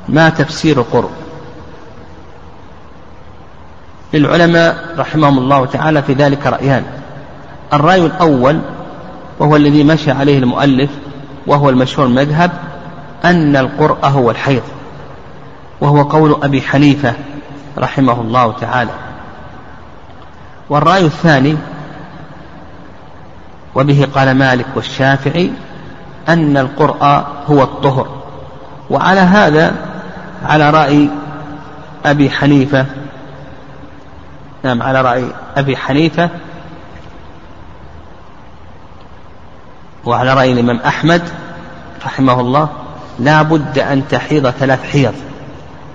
ما 0.09 0.29
تفسير 0.29 0.79
القرء 0.79 1.11
للعلماء 4.15 4.95
رحمهم 4.99 5.39
الله 5.39 5.67
تعالى 5.67 6.03
في 6.03 6.13
ذلك 6.13 6.47
رأيان. 6.47 6.85
الرأي 7.73 8.07
الأول 8.07 8.61
وهو 9.39 9.57
الذي 9.57 9.85
مشى 9.85 10.11
عليه 10.11 10.39
المؤلف 10.39 10.91
وهو 11.47 11.71
المشهور 11.71 12.07
المذهب 12.07 12.51
أن 13.25 13.57
القرء 13.57 14.07
هو 14.07 14.31
الحيض. 14.31 14.63
وهو 15.81 16.03
قول 16.03 16.39
أبي 16.43 16.63
حنيفة 16.63 17.15
رحمه 17.79 18.21
الله 18.21 18.53
تعالى. 18.53 18.91
والرأي 20.71 21.05
الثاني 21.05 21.57
وبه 23.75 24.09
قال 24.15 24.35
مالك 24.35 24.67
والشافعي 24.77 25.51
أن 26.29 26.57
القرء 26.57 27.25
هو 27.51 27.63
الطهر. 27.63 28.09
وعلى 28.91 29.21
هذا 29.21 29.75
على 30.45 30.71
رأي 30.71 31.09
أبي 32.05 32.31
حنيفة. 32.31 32.87
نعم 34.63 34.83
على 34.83 35.03
رأي 35.03 35.25
أبي 35.57 35.77
حنيفة. 35.77 36.31
وعلى 40.05 40.35
رأي 40.35 40.53
الإمام 40.53 40.77
أحمد 40.77 41.23
رحمه 42.07 42.41
الله 42.41 42.69
لا 43.19 43.43
بد 43.43 43.79
أن 43.79 44.09
تحيض 44.09 44.51
ثلاث 44.51 44.83
حيض. 44.83 45.15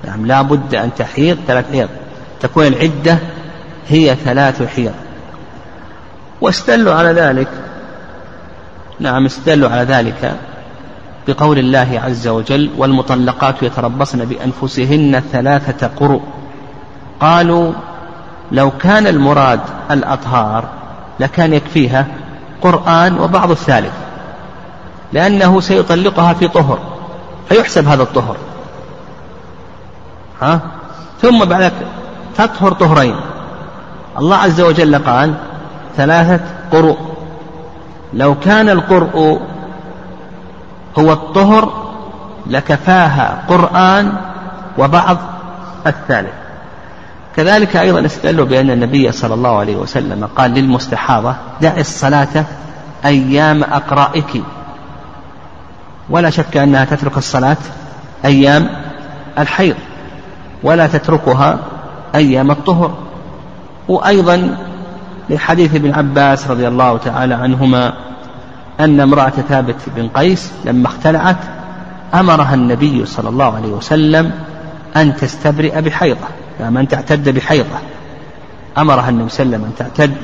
نعم 0.03 0.25
لا 0.25 0.41
بد 0.41 0.75
أن 0.75 0.89
تحيض 0.97 1.37
ثلاث 1.47 1.71
حيض. 1.71 1.89
تكون 2.41 2.65
العدة 2.65 3.17
هي 3.87 4.15
ثلاث 4.15 4.75
حيض. 4.75 4.93
واستدلوا 6.41 6.93
على 6.93 7.09
ذلك. 7.09 7.47
نعم 8.99 9.25
استدلوا 9.25 9.69
على 9.69 9.83
ذلك. 9.83 10.35
بقول 11.29 11.59
الله 11.59 12.01
عز 12.05 12.27
وجل 12.27 12.69
والمطلقات 12.77 13.63
يتربصن 13.63 14.25
بأنفسهن 14.25 15.23
ثلاثة 15.31 15.87
قروء 15.87 16.21
قالوا 17.19 17.73
لو 18.51 18.71
كان 18.71 19.07
المراد 19.07 19.59
الأطهار 19.91 20.63
لكان 21.19 21.53
يكفيها 21.53 22.07
قرآن 22.61 23.19
وبعض 23.19 23.51
الثالث 23.51 23.93
لأنه 25.13 25.59
سيطلقها 25.59 26.33
في 26.33 26.47
طهر 26.47 26.79
فيحسب 27.49 27.87
هذا 27.87 28.03
الطهر. 28.03 28.37
ها؟ 30.41 30.59
ثم 31.21 31.45
بعد 31.45 31.71
تطهر 32.37 32.73
طهرين. 32.73 33.15
الله 34.19 34.35
عز 34.35 34.61
وجل 34.61 34.95
قال 34.95 35.33
ثلاثة 35.97 36.43
قروء 36.71 36.97
لو 38.13 38.35
كان 38.39 38.69
القرء 38.69 39.41
هو 40.99 41.13
الطهر 41.13 41.89
لكفاها 42.47 43.43
قرآن 43.47 44.13
وبعض 44.77 45.17
الثالث. 45.87 46.33
كذلك 47.35 47.75
أيضا 47.77 48.05
استدلوا 48.05 48.45
بأن 48.45 48.71
النبي 48.71 49.11
صلى 49.11 49.33
الله 49.33 49.57
عليه 49.59 49.75
وسلم 49.75 50.29
قال 50.35 50.51
للمستحاضة 50.51 51.35
دع 51.61 51.77
الصلاة 51.77 52.45
أيام 53.05 53.63
أقرائك. 53.63 54.43
ولا 56.09 56.29
شك 56.29 56.57
أنها 56.57 56.85
تترك 56.85 57.17
الصلاة 57.17 57.57
أيام 58.25 58.69
الحيض 59.39 59.75
ولا 60.63 60.87
تتركها 60.87 61.59
أيام 62.15 62.51
الطهر. 62.51 62.93
وأيضا 63.87 64.57
لحديث 65.29 65.75
ابن 65.75 65.93
عباس 65.93 66.47
رضي 66.47 66.67
الله 66.67 66.97
تعالى 66.97 67.33
عنهما 67.33 67.93
أن 68.79 68.99
امرأة 68.99 69.29
ثابت 69.29 69.75
بن 69.95 70.07
قيس 70.07 70.51
لما 70.65 70.87
اختلعت 70.87 71.37
أمرها 72.13 72.53
النبي 72.53 73.05
صلى 73.05 73.29
الله 73.29 73.55
عليه 73.55 73.69
وسلم 73.69 74.31
أن 74.95 75.15
تستبرئ 75.15 75.81
بحيضة 75.81 76.27
يعني 76.59 76.79
أن 76.79 76.87
تعتد 76.87 77.29
بحيضة. 77.29 77.77
أمرها 78.77 79.09
النبي 79.09 79.29
صلى 79.29 79.45
الله 79.45 79.57
عليه 79.57 79.65
وسلم 79.65 79.71
أن 79.71 79.75
تعتد 79.77 80.15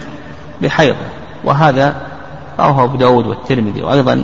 بحيضة. 0.62 1.06
وهذا 1.44 1.96
رواه 2.60 2.84
أبو 2.84 2.98
داود 2.98 3.28
والترمذي. 3.28 3.82
وأيضا 3.82 4.24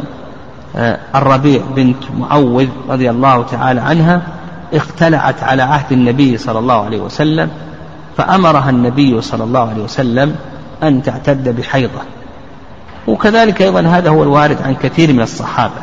آه، 0.75 0.99
الربيع 1.15 1.61
بنت 1.75 2.03
معوذ 2.17 2.67
رضي 2.89 3.09
الله 3.09 3.43
تعالى 3.43 3.81
عنها 3.81 4.21
اختلعت 4.73 5.43
على 5.43 5.61
عهد 5.61 5.91
النبي 5.91 6.37
صلى 6.37 6.59
الله 6.59 6.85
عليه 6.85 7.01
وسلم 7.01 7.49
فأمرها 8.17 8.69
النبي 8.69 9.21
صلى 9.21 9.43
الله 9.43 9.69
عليه 9.69 9.83
وسلم 9.83 10.35
أن 10.83 11.03
تعتد 11.03 11.55
بحيضة. 11.59 12.01
وكذلك 13.07 13.61
أيضا 13.61 13.81
هذا 13.81 14.09
هو 14.09 14.23
الوارد 14.23 14.61
عن 14.61 14.75
كثير 14.75 15.13
من 15.13 15.21
الصحابة 15.21 15.81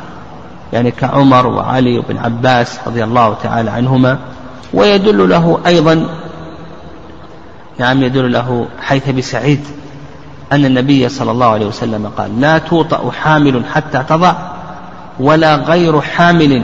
يعني 0.72 0.90
كعمر 0.90 1.46
وعلي 1.46 1.98
وابن 1.98 2.18
عباس 2.18 2.78
رضي 2.87 3.04
الله 3.04 3.35
تعالى 3.42 3.70
عنهما 3.70 4.18
ويدل 4.74 5.28
له 5.28 5.61
أيضا 5.66 6.07
نعم 7.78 8.02
يدل 8.02 8.33
له 8.33 8.66
حيث 8.81 9.11
بسعيد 9.11 9.61
أن 10.52 10.64
النبي 10.64 11.09
صلى 11.09 11.31
الله 11.31 11.46
عليه 11.46 11.66
وسلم 11.66 12.07
قال 12.07 12.40
لا 12.40 12.59
توطأ 12.59 13.11
حامل 13.11 13.62
حتى 13.74 14.02
تضع 14.09 14.35
ولا 15.20 15.57
غير 15.57 16.00
حامل 16.00 16.62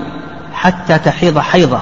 حتى 0.53 0.99
تحيض 0.99 1.39
حيضة. 1.39 1.81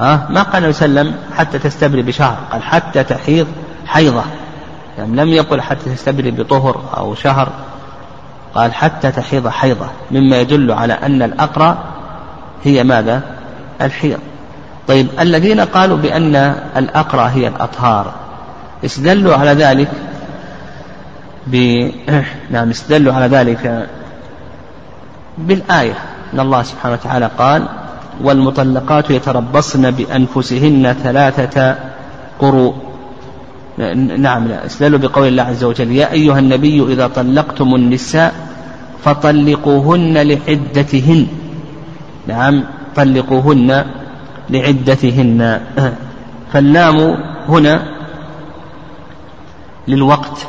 ها؟ 0.00 0.26
ما 0.30 0.42
قال 0.42 0.74
صلى 0.74 0.86
الله 0.86 1.00
عليه 1.00 1.10
وسلم 1.10 1.14
حتى 1.36 1.58
تستبري 1.58 2.02
بشهر 2.02 2.36
قال 2.52 2.62
حتى 2.62 3.04
تحيض 3.04 3.46
حيضة. 3.86 4.22
يعني 4.98 5.16
لم 5.16 5.28
يقل 5.28 5.60
حتى 5.60 5.94
تستبري 5.94 6.30
بطهر 6.30 6.80
أو 6.96 7.14
شهر 7.14 7.48
قال 8.54 8.74
حتى 8.74 9.12
تحيض 9.12 9.48
حيضة 9.48 9.86
مما 10.10 10.40
يدل 10.40 10.72
على 10.72 10.92
أن 10.92 11.22
الأقرى 11.22 11.78
هي 12.64 12.84
ماذا؟ 12.84 13.22
الحيض. 13.80 14.18
طيب 14.88 15.06
الذين 15.20 15.60
قالوا 15.60 15.96
بأن 15.96 16.36
الأقرى 16.76 17.30
هي 17.34 17.48
الأطهار 17.48 18.12
استدلوا 18.84 19.36
على 19.36 19.50
ذلك 19.50 19.88
ب... 21.46 21.56
نعم 22.50 22.70
استدلوا 22.70 23.12
على 23.12 23.26
ذلك 23.26 23.88
بالآية. 25.38 25.94
أن 26.34 26.40
الله 26.40 26.62
سبحانه 26.62 26.94
وتعالى 26.94 27.30
قال 27.38 27.68
والمطلقات 28.20 29.10
يتربصن 29.10 29.90
بأنفسهن 29.90 30.96
ثلاثة 31.02 31.76
قروء 32.38 32.83
نعم 33.78 34.48
لا 34.48 34.66
استدلوا 34.66 34.98
بقول 34.98 35.28
الله 35.28 35.42
عز 35.42 35.64
وجل 35.64 35.90
يا 35.92 36.12
أيها 36.12 36.38
النبي 36.38 36.82
إذا 36.92 37.06
طلقتم 37.06 37.74
النساء 37.74 38.34
فطلقوهن 39.04 40.18
لعدتهن. 40.18 41.26
نعم 42.26 42.64
طلقوهن 42.96 43.84
لعدتهن. 44.50 45.60
فاللام 46.52 47.16
هنا 47.48 47.82
للوقت 49.88 50.46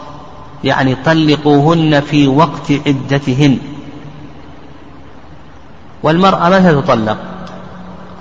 يعني 0.64 0.96
طلقوهن 1.06 2.00
في 2.00 2.28
وقت 2.28 2.72
عدتهن. 2.88 3.58
والمرأة 6.04 6.50
متى 6.50 6.82
تطلق؟ 6.82 7.18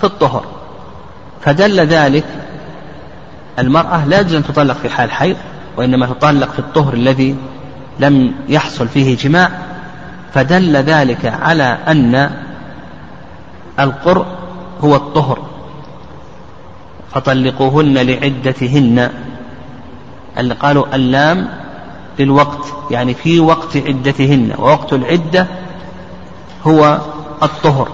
في 0.01 0.05
الطهر. 0.05 0.45
فدل 1.41 1.81
ذلك 1.81 2.44
المرأة 3.59 4.07
لا 4.07 4.21
يجوز 4.21 4.35
أن 4.35 4.45
تطلق 4.45 4.77
في 4.77 4.89
حال 4.89 5.11
حيض 5.11 5.37
وإنما 5.77 6.07
تطلق 6.07 6.53
في 6.53 6.59
الطهر 6.59 6.95
الذي 6.95 7.37
لم 8.01 8.35
يحصل 8.49 8.89
فيه 8.89 9.17
جماع. 9.17 9.51
فدل 10.35 10.77
ذلك 10.77 11.27
على 11.27 11.79
أن 11.89 12.31
القرء 13.81 14.27
هو 14.85 14.97
الطهر. 14.97 15.39
فطلقوهن 17.15 17.95
لعدتهن. 17.95 19.11
اللي 20.39 20.55
قالوا 20.55 20.95
اللام 20.95 21.49
للوقت 22.19 22.67
يعني 22.91 23.15
في 23.15 23.41
وقت 23.41 23.77
عدتهن 23.77 24.55
ووقت 24.59 24.93
العدة 24.93 25.47
هو 26.67 26.99
الطهر. 27.43 27.89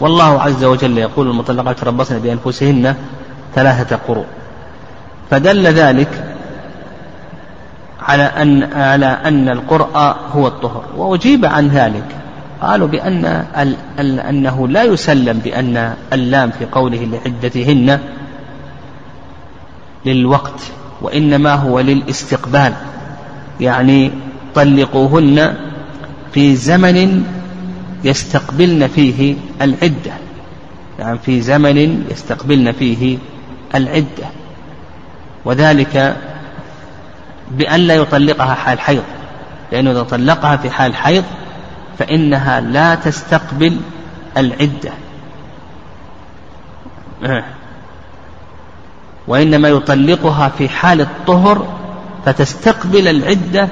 والله 0.00 0.42
عز 0.42 0.64
وجل 0.64 0.98
يقول 0.98 1.30
المطلقات 1.30 1.78
تربصن 1.78 2.18
بأنفسهن 2.18 2.96
ثلاثة 3.54 3.96
قروء 3.96 4.26
فدل 5.32 5.66
ذلك 5.66 6.24
على 8.00 8.22
أن 8.22 8.72
على 8.72 9.06
أن 9.06 9.48
القرء 9.48 10.16
هو 10.32 10.46
الطهر. 10.46 10.84
وأجيب 10.96 11.44
عن 11.44 11.68
ذلك. 11.68 12.04
قالوا 12.60 12.88
بأن 12.88 13.24
أنه 14.28 14.68
لا 14.68 14.82
يسلم 14.82 15.38
بأن 15.38 15.94
اللام 16.12 16.50
في 16.50 16.64
قوله 16.64 17.04
لعدتهن 17.04 17.98
للوقت 20.06 20.60
وإنما 21.02 21.54
هو 21.54 21.80
للاستقبال. 21.80 22.72
يعني 23.60 24.10
طلقوهن 24.54 25.54
في 26.32 26.56
زمن 26.56 27.24
يستقبلن 28.04 28.86
فيه 28.86 29.34
العدة. 29.62 30.12
يعني 30.98 31.18
في 31.18 31.40
زمن 31.40 32.06
يستقبلن 32.10 32.72
فيه 32.72 33.18
العدة. 33.74 34.41
وذلك 35.44 36.16
بأن 37.50 37.80
لا 37.80 37.94
يطلقها 37.94 38.54
حال 38.54 38.80
حيض. 38.80 39.02
لأنه 39.72 39.90
إذا 39.90 40.02
طلقها 40.02 40.56
في 40.56 40.70
حال 40.70 40.94
حيض 40.94 41.24
فإنها 41.98 42.60
لا 42.60 42.94
تستقبل 42.94 43.80
العدة. 44.36 44.92
وإنما 49.28 49.68
يطلقها 49.68 50.48
في 50.48 50.68
حال 50.68 51.00
الطهر 51.00 51.66
فتستقبل 52.24 53.08
العدة 53.08 53.68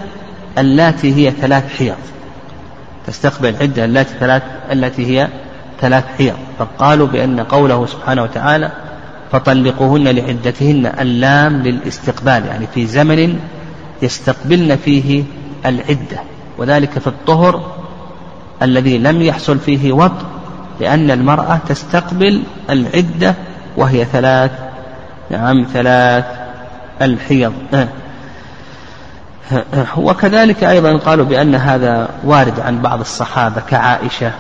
التي 0.59 1.15
هي 1.15 1.31
ثلاث 1.31 1.77
حيض. 1.77 1.97
تستقبل 3.07 3.49
العدة 3.49 3.85
التي 3.85 4.15
ثلاث 4.21 4.43
التي 4.73 5.07
هي 5.07 5.29
ثلاث 5.81 6.05
حيض. 6.19 6.37
فقالوا 6.59 7.07
بأن 7.07 7.41
قوله 7.41 7.87
سبحانه 7.87 8.23
وتعالى 8.23 8.71
فطلقوهن 9.33 10.09
لعدتهن 10.09 10.87
اللام 11.01 11.63
للاستقبال 11.63 12.47
يعني 12.47 12.67
في 12.75 12.87
زمن 12.87 13.39
يستقبلن 14.03 14.77
فيه 14.77 15.25
العدة. 15.67 16.21
وذلك 16.59 16.99
في 16.99 17.07
الطهر 17.07 17.75
الذي 18.63 18.99
لم 18.99 19.23
يحصل 19.23 19.59
فيه 19.59 19.93
وطء 19.93 20.27
لأن 20.81 21.11
المرأة 21.11 21.61
تستقبل 21.69 22.43
العدة 22.71 23.35
وهي 23.77 24.05
ثلاث 24.05 24.51
نعم 25.31 25.67
ثلاث 25.73 26.25
الحيض. 27.03 27.53
وكذلك 29.97 30.65
أيضا 30.65 30.97
قالوا 30.97 31.25
بأن 31.25 31.55
هذا 31.55 32.09
وارد 32.25 32.61
عن 32.61 32.83
بعض 32.83 33.01
الصحابة 33.01 33.61
كعائشة 33.61 34.33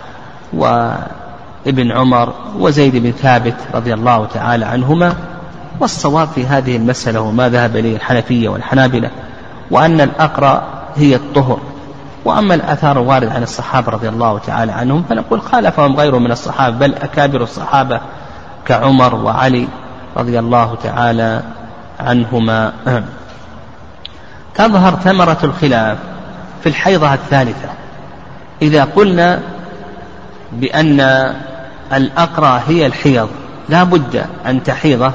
وابن 1.66 1.92
عمر 1.92 2.32
وزيد 2.58 2.96
بن 2.96 3.10
ثابت 3.10 3.56
رضي 3.74 3.94
الله 3.94 4.26
تعالى 4.26 4.64
عنهما 4.64 5.14
والصواب 5.80 6.28
في 6.28 6.46
هذه 6.46 6.76
المسألة 6.76 7.20
وما 7.20 7.48
ذهب 7.48 7.76
إليه 7.76 7.96
الحنفية 7.96 8.48
والحنابلة 8.48 9.10
وأن 9.70 10.00
الأقرى 10.00 10.62
هي 10.96 11.14
الطهر. 11.14 11.60
وأما 12.24 12.54
الآثار 12.54 13.00
الواردة 13.00 13.32
عن 13.32 13.42
الصحابة 13.42 13.92
رضي 13.92 14.08
الله 14.08 14.38
تعالى 14.38 14.72
عنهم 14.72 15.02
فنقول 15.08 15.42
خالفهم 15.42 15.96
غيرهم 15.96 16.24
من 16.24 16.32
الصحابة 16.32 16.76
بل 16.76 16.94
أكابر 16.94 17.42
الصحابة 17.42 18.00
كعمر 18.66 19.14
وعلي 19.14 19.68
رضي 20.16 20.38
الله 20.38 20.76
تعالى 20.82 21.42
عنهما. 22.00 22.72
تظهر 24.54 24.94
ثمرة 24.94 25.38
الخلاف 25.44 25.98
في 26.62 26.68
الحيضة 26.68 27.14
الثالثة. 27.14 27.68
إذا 28.62 28.84
قلنا 28.84 29.40
بأن 30.52 31.00
الأقرى 31.92 32.62
هي 32.68 32.86
الحيض. 32.86 33.28
لا 33.68 33.84
بد 33.84 34.24
أن 34.46 34.62
تحيض. 34.62 35.12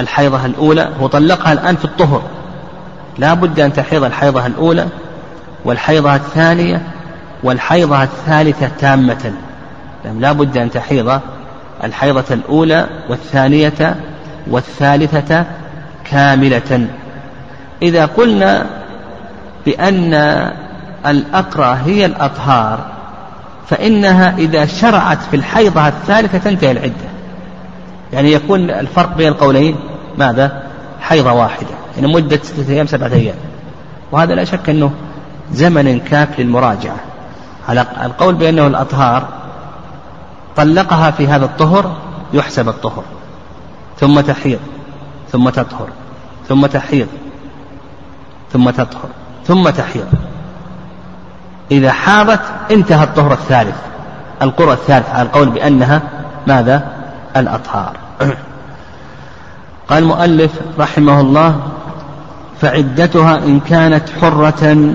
الحيضة 0.00 0.46
الأولى 0.46 0.88
هو 1.00 1.06
طلقها 1.06 1.52
الآن 1.52 1.76
في 1.76 1.84
الطهر. 1.84 2.22
لا 3.18 3.34
بد 3.34 3.60
أن 3.60 3.72
تحيض 3.72 4.04
الحيضة 4.04 4.46
الأولى 4.46 4.86
والحيضة 5.64 6.14
الثانية 6.14 6.82
والحيضة 7.42 8.02
الثالثة 8.02 8.70
تامة. 8.78 9.32
لا 10.18 10.32
بد 10.32 10.58
أن 10.58 10.70
تحيض 10.70 11.20
الحيضة 11.84 12.24
الأولى 12.34 12.86
والثانية 13.08 13.96
والثالثة 14.50 15.44
كاملة. 16.04 16.86
إذا 17.82 18.06
قلنا 18.06 18.66
بأن 19.66 20.14
الأقرى 21.06 21.78
هي 21.84 22.06
الأطهار 22.06 22.99
فإنها 23.70 24.34
إذا 24.38 24.66
شرعت 24.66 25.22
في 25.22 25.36
الحيضة 25.36 25.88
الثالثة 25.88 26.38
تنتهي 26.38 26.70
العدة. 26.70 27.10
يعني 28.12 28.32
يكون 28.32 28.70
الفرق 28.70 29.16
بين 29.16 29.28
القولين 29.28 29.76
ماذا؟ 30.18 30.62
حيضة 31.00 31.32
واحدة. 31.32 31.68
يعني 31.96 32.14
مدة 32.14 32.40
ستة 32.42 32.72
أيام 32.72 32.86
سبعة 32.86 33.08
أيام. 33.08 33.34
وهذا 34.12 34.34
لا 34.34 34.44
شك 34.44 34.70
أنه 34.70 34.90
زمن 35.52 36.00
كاف 36.00 36.40
للمراجعة. 36.40 36.96
على 37.68 37.86
القول 38.02 38.34
بأنه 38.34 38.66
الأطهار 38.66 39.28
طلقها 40.56 41.10
في 41.10 41.26
هذا 41.26 41.44
الطهر 41.44 41.96
يحسب 42.32 42.68
الطهر. 42.68 43.04
ثم 44.00 44.20
تحيض 44.20 44.60
ثم 45.32 45.48
تطهر 45.48 45.88
ثم 46.48 46.66
تحيض 46.66 47.08
ثم 48.52 48.70
تطهر 48.70 49.08
ثم 49.46 49.70
تحيض. 49.70 50.06
إذا 51.70 51.92
حاضت 51.92 52.40
انتهى 52.70 53.04
الطهر 53.04 53.32
الثالث. 53.32 53.76
القرى 54.42 54.72
الثالث 54.72 55.10
على 55.10 55.22
القول 55.22 55.50
بأنها 55.50 56.02
ماذا؟ 56.46 56.82
الأطهار. 57.36 57.96
قال 59.88 60.02
المؤلف 60.02 60.50
رحمه 60.78 61.20
الله 61.20 61.60
فعدتها 62.60 63.38
إن 63.38 63.60
كانت 63.60 64.02
حرة 64.20 64.94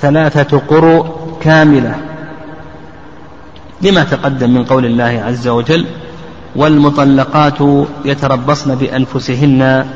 ثلاثة 0.00 0.58
قروء 0.58 1.06
كاملة. 1.40 1.94
لما 3.82 4.04
تقدم 4.04 4.54
من 4.54 4.64
قول 4.64 4.86
الله 4.86 5.22
عز 5.26 5.48
وجل 5.48 5.86
والمطلقات 6.56 7.58
يتربصن 8.04 8.74
بأنفسهن 8.74 9.86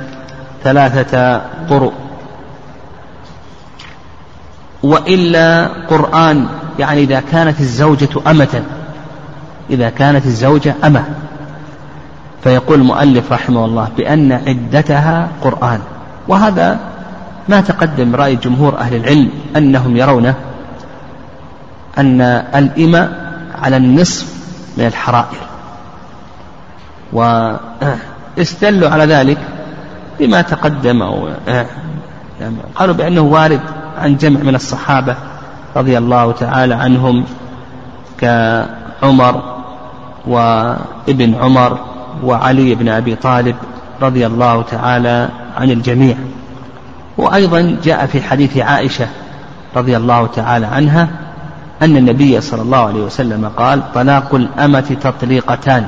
ثلاثة 0.64 1.40
قروء 1.70 1.92
وإلا 4.86 5.66
قرآن 5.88 6.46
يعني 6.78 7.00
إذا 7.00 7.20
كانت 7.20 7.60
الزوجة 7.60 8.08
أمة 8.26 8.62
إذا 9.70 9.90
كانت 9.90 10.26
الزوجة 10.26 10.74
أمة. 10.84 11.04
فيقول 12.44 12.78
المؤلف 12.78 13.32
رحمه 13.32 13.64
الله 13.64 13.88
بأن 13.96 14.32
عدتها 14.32 15.28
قرآن. 15.42 15.80
وهذا 16.28 16.78
ما 17.48 17.60
تقدم 17.60 18.16
رأي 18.16 18.36
جمهور 18.36 18.78
أهل 18.78 18.96
العلم 18.96 19.30
أنهم 19.56 19.96
يرون 19.96 20.34
أن 21.98 22.20
الإمة 22.54 23.12
على 23.62 23.76
النصف 23.76 24.26
من 24.76 24.86
الحرائر. 24.86 25.40
واستدلوا 27.12 28.90
على 28.90 29.04
ذلك 29.04 29.38
بما 30.20 30.42
تقدم 30.42 31.02
يعني 32.40 32.56
قالوا 32.74 32.94
بأنه 32.94 33.20
وارد. 33.20 33.60
عن 33.98 34.16
جمع 34.16 34.40
من 34.40 34.54
الصحابة 34.54 35.16
رضي 35.76 35.98
الله 35.98 36.32
تعالى 36.32 36.74
عنهم 36.74 37.24
كعمر 38.18 39.42
وابن 40.26 41.34
عمر 41.34 41.78
وعلي 42.24 42.74
بن 42.74 42.88
أبي 42.88 43.14
طالب 43.14 43.56
رضي 44.02 44.26
الله 44.26 44.62
تعالى 44.62 45.28
عن 45.56 45.70
الجميع. 45.70 46.16
وأيضا 47.18 47.76
جاء 47.84 48.06
في 48.06 48.22
حديث 48.22 48.58
عائشة 48.58 49.08
رضي 49.76 49.96
الله 49.96 50.26
تعالى 50.26 50.66
عنها 50.66 51.08
أن 51.82 51.96
النبي 51.96 52.40
صلى 52.40 52.62
الله 52.62 52.86
عليه 52.86 53.00
وسلم 53.00 53.50
قال 53.56 53.92
طلاق 53.92 54.34
الأمة 54.34 54.96
تطليقتان 55.00 55.86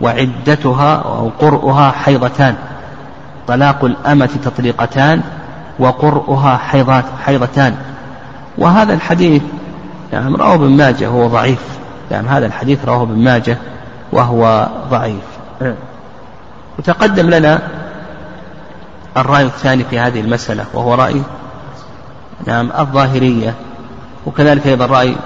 وعدتها 0.00 0.94
أو 0.94 1.30
قرؤها 1.38 1.90
حيضتان. 1.90 2.54
طلاق 3.48 3.84
الأمة 3.84 4.30
تطليقتان 4.44 5.22
وقرؤها 5.78 6.56
حيضات 6.56 7.04
حيضتان. 7.24 7.76
وهذا 8.58 8.94
الحديث 8.94 9.42
يعني 10.12 10.36
رواه 10.36 10.54
ابن 10.54 10.76
ماجه 10.76 11.10
وهو 11.10 11.28
ضعيف. 11.28 11.62
يعني 12.10 12.28
هذا 12.28 12.46
الحديث 12.46 12.84
رواه 12.84 13.02
ابن 13.02 13.24
ماجه 13.24 13.58
وهو 14.12 14.68
ضعيف. 14.90 15.24
وتقدم 16.78 17.30
لنا 17.30 17.58
الرأي 19.16 19.44
الثاني 19.44 19.84
في 19.84 19.98
هذه 19.98 20.20
المسألة 20.20 20.64
وهو 20.74 20.94
رأي 20.94 21.22
نعم 22.46 22.70
الظاهرية. 22.78 23.54
وكذلك 24.26 24.66
أيضا 24.66 24.86
رأي 24.86 25.16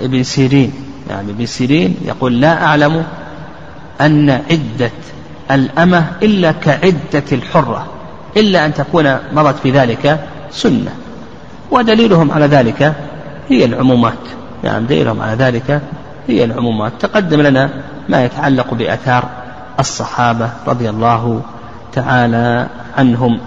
ابن 0.00 0.22
سيرين. 0.22 0.72
يعني 1.10 1.30
ابن 1.30 1.46
سيرين 1.46 1.96
يقول 2.04 2.40
لا 2.40 2.64
أعلم 2.64 3.04
أن 4.00 4.30
عدة 4.30 4.90
الأمة 5.50 6.06
إلا 6.22 6.52
كعدة 6.52 7.24
الحرة. 7.32 7.86
إلا 8.36 8.66
أن 8.66 8.74
تكون 8.74 9.16
مضت 9.32 9.58
في 9.58 9.70
ذلك 9.70 10.20
سنة. 10.50 10.92
ودليلهم 11.70 12.30
على 12.30 12.46
ذلك 12.46 12.94
هي 13.48 13.64
العمومات. 13.64 14.18
يعني 14.64 14.86
دليلهم 14.86 15.22
على 15.22 15.32
ذلك 15.32 15.80
هي 16.28 16.44
العمومات. 16.44 16.92
تقدم 17.00 17.40
لنا 17.40 17.70
ما 18.08 18.24
يتعلق 18.24 18.74
بأثار 18.74 19.24
الصحابة 19.80 20.50
رضي 20.66 20.90
الله 20.90 21.40
تعالى 21.92 22.66
عنهم. 22.98 23.40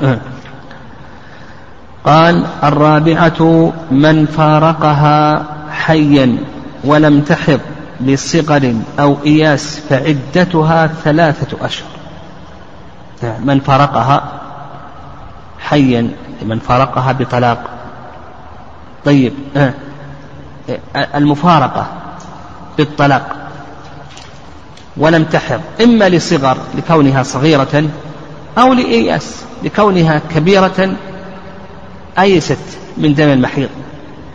قال 2.06 2.45
الرابعة 2.63 3.74
من 3.91 4.26
فارقها 4.26 5.45
حيا 5.71 6.38
ولم 6.84 7.21
تحض 7.21 7.60
لصغر 8.02 8.74
أو 9.00 9.17
إياس 9.26 9.80
فعدتها 9.89 10.88
ثلاثة 10.88 11.65
أشهر. 11.65 11.88
من 13.43 13.60
فارقها 13.60 14.24
حيا 15.69 16.10
من 16.41 16.60
فارقها 16.60 17.12
بطلاق. 17.12 17.69
طيب 19.06 19.34
آه. 19.58 19.73
المفارقة 21.15 21.88
بالطلاق. 22.78 23.36
ولم 24.97 25.23
تحض 25.23 25.62
إما 25.84 26.10
لصغر 26.10 26.58
لكونها 26.75 27.23
صغيرة 27.23 27.89
أو 28.58 28.73
لإياس 28.73 29.43
لكونها 29.63 30.21
كبيرة 30.36 30.95
أيست 32.19 32.78
من 32.97 33.13
دم 33.13 33.30
المحيض 33.30 33.69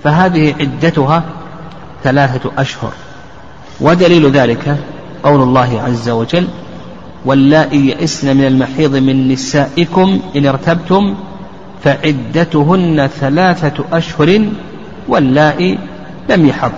فهذه 0.05 0.55
عدتها 0.61 1.23
ثلاثة 2.05 2.51
أشهر. 2.59 2.93
ودليل 3.81 4.31
ذلك 4.31 4.77
قول 5.23 5.43
الله 5.43 5.83
عز 5.87 6.09
وجل 6.09 6.49
واللائي 7.25 7.89
يئسن 7.89 8.37
من 8.37 8.45
المحيض 8.45 8.97
من 8.97 9.29
نسائكم 9.29 10.21
إن 10.37 10.47
ارتبتم 10.47 11.15
فعدتهن 11.85 13.09
ثلاثة 13.21 13.85
أشهر 13.93 14.45
واللائي 15.09 15.79
لم 16.29 16.47
يحض. 16.47 16.73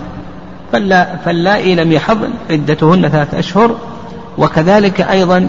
فاللائي 1.24 1.74
لم 1.74 1.92
يحض 1.92 2.18
عدتهن 2.50 3.08
ثلاثة 3.08 3.38
أشهر. 3.38 3.76
وكذلك 4.38 5.00
أيضا 5.00 5.48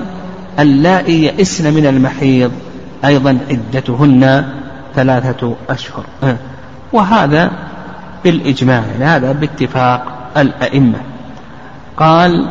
اللائي 0.60 1.23
يئسن 1.23 1.73
من 1.73 1.86
المحيض 1.86 2.51
أيضا 3.06 3.38
عدتهن 3.49 4.45
ثلاثة 4.95 5.56
أشهر. 5.69 6.03
وهذا 6.93 7.51
بالإجماع 8.23 8.84
يعني 8.91 9.06
هذا 9.06 9.32
باتفاق 9.32 10.32
الأئمة. 10.38 10.99
قال 11.97 12.49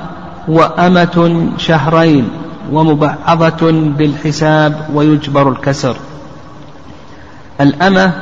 وأمة 0.49 1.49
شهرين 1.59 2.29
ومبعضة 2.73 3.71
بالحساب 3.71 4.89
ويجبر 4.95 5.49
الكسر. 5.49 5.97
الأمة 7.61 8.13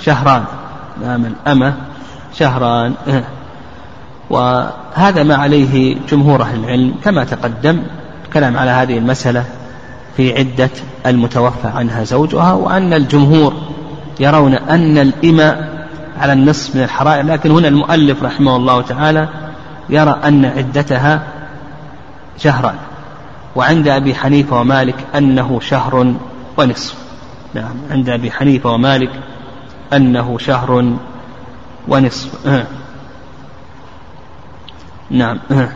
شهران. 0.00 0.44
نعم 1.02 1.24
الأمة 1.24 1.74
شهران. 2.34 2.94
وهذا 4.30 5.22
ما 5.22 5.34
عليه 5.34 5.96
جمهور 6.08 6.42
أهل 6.42 6.64
العلم 6.64 6.94
كما 7.04 7.24
تقدم 7.24 7.82
الكلام 8.24 8.56
على 8.56 8.70
هذه 8.70 8.98
المسألة 8.98 9.44
في 10.16 10.38
عدة 10.38 10.70
المتوفى 11.06 11.68
عنها 11.68 12.04
زوجها 12.04 12.52
وأن 12.52 12.92
الجمهور 12.92 13.54
يرون 14.20 14.54
أن 14.54 14.98
الإماء 14.98 15.86
على 16.20 16.32
النصف 16.32 16.76
من 16.76 16.82
الحرائر 16.82 17.26
لكن 17.26 17.50
هنا 17.50 17.68
المؤلف 17.68 18.22
رحمه 18.22 18.56
الله 18.56 18.82
تعالى 18.82 19.28
يرى 19.90 20.20
أن 20.24 20.44
عدتها 20.44 21.22
شهران 22.38 22.76
وعند 23.56 23.88
أبي 23.88 24.14
حنيفة 24.14 24.60
ومالك 24.60 25.06
أنه 25.14 25.60
شهر 25.60 26.14
ونصف 26.58 26.94
نعم 27.54 27.74
عند 27.90 28.08
أبي 28.08 28.30
حنيفة 28.30 28.70
ومالك 28.70 29.10
أنه 29.92 30.38
شهر 30.38 30.94
ونصف 31.88 32.46
أه. 32.46 32.66
نعم 35.10 35.38
أه. 35.50 35.68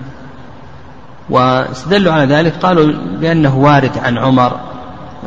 واستدلوا 1.31 2.13
على 2.13 2.35
ذلك 2.35 2.53
قالوا 2.63 2.93
بأنه 3.21 3.57
وارد 3.57 3.99
عن 3.99 4.19
عمر 4.19 4.61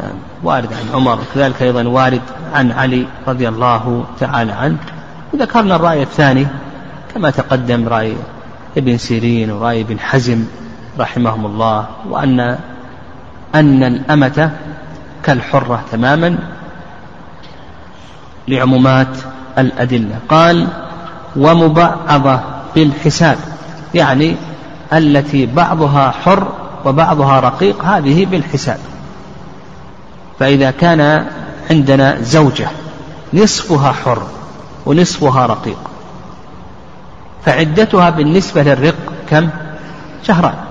نعم. 0.02 0.16
وارد 0.44 0.74
عن 0.74 0.96
عمر 0.96 1.20
كذلك 1.36 1.62
أيضا 1.62 1.88
وارد 1.88 2.22
عن 2.54 2.72
علي 2.72 3.06
رضي 3.28 3.48
الله 3.48 4.06
تعالى 4.20 4.52
عنه 4.52 4.78
وذكرنا 5.34 5.76
الرأي 5.76 6.04
الثاني 6.04 6.48
كما 7.14 7.30
تقدم 7.30 7.88
رأي 7.88 8.16
ابن 8.78 8.98
سيرين 8.98 9.52
ورأي 9.52 9.82
ابن 9.82 10.00
حزم 10.00 10.46
رحمهم 11.00 11.46
الله 11.46 11.88
وأن 12.10 12.58
أن 13.56 13.84
الأمة 13.84 14.52
كالحرة 15.24 15.84
تماما 15.92 16.38
لعمومات 18.48 19.18
الأدلة. 19.58 20.16
قال 20.30 20.68
ومبعضة 21.36 22.40
بالحساب 22.76 23.38
يعني 23.94 24.36
التي 24.94 25.46
بعضها 25.46 26.12
حر 26.12 26.48
وبعضها 26.86 27.40
رقيق 27.40 27.86
هذه 27.86 28.26
بالحساب. 28.26 28.80
فإذا 30.40 30.72
كان 30.72 31.26
عندنا 31.70 32.22
زوجة 32.22 32.68
نصفها 33.34 33.92
حر 33.92 34.24
ونصفها 34.86 35.46
رقيق 35.46 35.80
فعدتها 37.46 38.10
بالنسبة 38.10 38.64
للرق 38.64 38.96
كم؟ 39.30 39.50
شهران. 40.24 40.69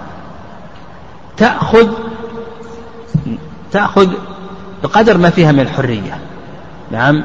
تأخذ 1.39 1.89
تأخذ 3.73 4.09
بقدر 4.83 5.19
ما 5.19 5.31
فيها 5.31 5.53
من 5.53 5.61
الحرية. 5.61 6.19
نعم. 6.91 7.25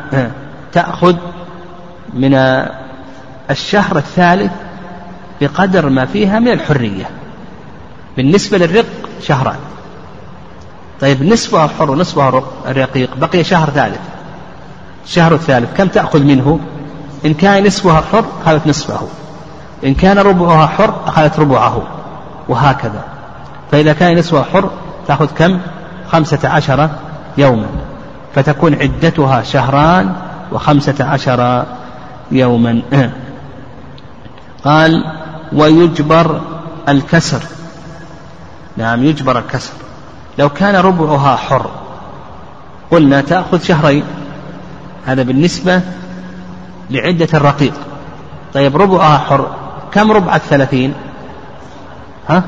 تأخذ 0.74 1.16
من 2.14 2.34
الشهر 3.52 3.98
الثالث 3.98 4.52
بقدر 5.42 5.90
ما 5.90 6.06
فيها 6.06 6.40
من 6.40 6.52
الحرية. 6.52 7.10
بالنسبة 8.18 8.58
للرق 8.58 8.86
شهران. 9.22 9.60
طيب 11.02 11.24
نصفها 11.24 11.68
حر 11.68 11.92
ونصفها 11.92 12.44
رقيق 12.68 13.16
بقي 13.16 13.44
شهر 13.44 13.70
ثالث. 13.70 14.00
الشهر 15.06 15.34
الثالث 15.34 15.78
كم 15.78 15.88
تأخذ 15.88 16.24
منه؟ 16.24 16.60
إن 17.26 17.34
كان 17.34 17.68
نصفها 17.68 18.02
حر 18.02 18.26
أخذت 18.42 18.68
نصفه. 18.68 19.08
إن 19.84 19.94
كان 19.94 20.18
ربعها 20.18 20.68
حر 20.68 20.94
أخذت 21.08 21.40
ربعه. 21.40 21.84
وهكذا. 22.50 23.13
فإذا 23.74 23.94
كان 23.94 24.18
نصفها 24.18 24.44
حر 24.44 24.70
تأخذ 25.08 25.28
كم؟ 25.38 25.60
خمسة 26.12 26.50
عشر 26.50 26.90
يوما. 27.38 27.68
فتكون 28.36 28.74
عدتها 28.74 29.44
شهران 29.44 30.16
وخمسة 30.52 31.06
عشر 31.06 31.66
يوما. 32.32 32.82
قال 34.64 35.04
ويجبر 35.54 36.42
الكسر. 36.90 37.44
نعم 38.78 39.04
يجبر 39.04 39.40
الكسر. 39.40 39.74
لو 40.40 40.50
كان 40.50 40.76
ربعها 40.76 41.36
حر 41.36 41.70
قلنا 42.92 43.22
تأخذ 43.22 43.62
شهرين. 43.62 44.04
هذا 45.06 45.24
بالنسبة 45.24 45.82
لعدة 46.90 47.28
الرقيق. 47.34 47.74
طيب 48.54 48.78
ربعها 48.78 49.18
حر 49.18 49.48
كم 49.92 50.12
ربع 50.12 50.36
الثلاثين؟ 50.36 50.94
ها؟ 52.30 52.44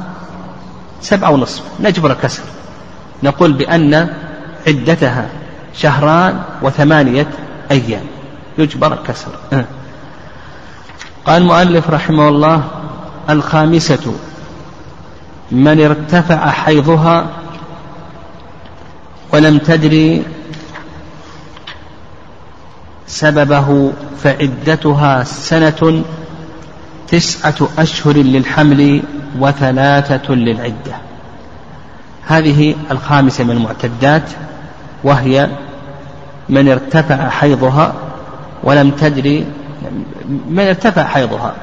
سبعة 1.02 1.32
ونصف 1.32 1.64
نجبر 1.80 2.12
الكسر 2.12 2.44
نقول 3.24 3.54
بأن 3.54 4.10
عدتها 4.68 5.30
شهران 5.74 6.42
وثمانية 6.62 7.28
أيام. 7.72 8.04
يجبر 8.58 8.94
الكسر 8.94 9.32
قال 11.26 11.42
المؤلف 11.42 11.90
رحمه 11.90 12.30
الله 12.30 12.64
الخامسة 13.30 14.14
من 15.52 15.82
ارتفع 15.82 16.50
حيضها 16.50 17.28
ولم 19.34 19.58
تدري 19.58 20.24
سببه 23.08 23.94
فعدتها 24.24 25.24
سنة 25.24 26.04
تسعة 27.08 27.70
أشهر 27.78 28.18
للحمل 28.18 29.04
وثلاثة 29.40 30.34
للعدة. 30.34 30.96
هذه 32.28 32.76
الخامسة 32.92 33.44
من 33.44 33.52
المعتدات 33.52 34.30
وهي 35.04 35.50
من 36.50 36.72
ارتفع 36.72 37.30
حيضها 37.30 37.94
ولم 38.64 38.92
تدري 38.92 39.46
من 40.50 40.60
ارتفع 40.60 41.04
حيضها. 41.04 41.54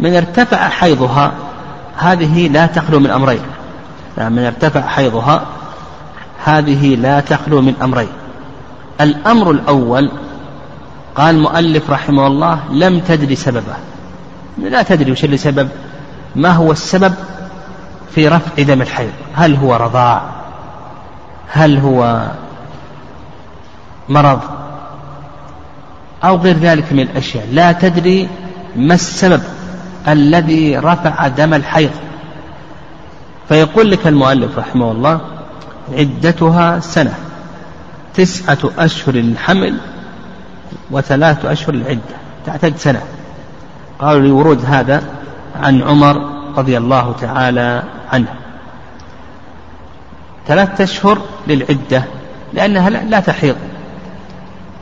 من 0.00 0.14
ارتفع 0.14 0.68
حيضها 0.68 1.32
هذه 1.96 2.48
لا 2.48 2.66
تخلو 2.66 3.00
من 3.00 3.10
أمرين. 3.10 3.40
من 4.18 4.38
ارتفع 4.38 4.80
حيضها 4.80 5.46
هذه 6.44 6.94
لا 6.94 7.20
تخلو 7.20 7.60
من 7.62 7.74
أمرين. 7.82 8.08
الأمر 9.00 9.50
الأول 9.50 10.10
قال 11.14 11.34
المؤلف 11.34 11.90
رحمه 11.90 12.26
الله 12.26 12.60
لم 12.72 13.00
تدري 13.00 13.36
سببه 13.36 13.76
لا 14.58 14.82
تدري 14.82 15.12
وش 15.12 15.24
اللي 15.24 15.36
سبب. 15.36 15.68
ما 16.36 16.50
هو 16.50 16.72
السبب 16.72 17.14
في 18.14 18.28
رفع 18.28 18.62
دم 18.62 18.82
الحيض؟ 18.82 19.12
هل 19.34 19.54
هو 19.54 19.76
رضاع؟ 19.76 20.22
هل 21.48 21.78
هو 21.78 22.26
مرض؟ 24.08 24.40
أو 26.24 26.36
غير 26.36 26.56
ذلك 26.56 26.92
من 26.92 27.00
الأشياء. 27.00 27.48
لا 27.52 27.72
تدري 27.72 28.28
ما 28.76 28.94
السبب 28.94 29.42
الذي 30.08 30.78
رفع 30.78 31.28
دم 31.28 31.54
الحيض. 31.54 31.90
فيقول 33.48 33.90
لك 33.90 34.06
المؤلف 34.06 34.58
رحمه 34.58 34.92
الله 34.92 35.20
عدتها 35.92 36.80
سنة 36.80 37.14
تسعة 38.14 38.58
أشهر 38.78 39.14
الحمل 39.14 39.78
وثلاثة 40.90 41.52
أشهر 41.52 41.74
العدة 41.74 42.16
تعتد 42.46 42.76
سنة. 42.76 43.02
قالوا 43.98 44.28
لورود 44.28 44.64
هذا 44.64 45.02
عن 45.62 45.82
عمر 45.82 46.36
رضي 46.56 46.78
الله 46.78 47.14
تعالى 47.20 47.82
عنه. 48.12 48.34
ثلاثة 50.46 50.84
أشهر 50.84 51.18
للعدة 51.46 52.04
لأنها 52.52 52.90
لا 52.90 53.20
تحيض. 53.20 53.56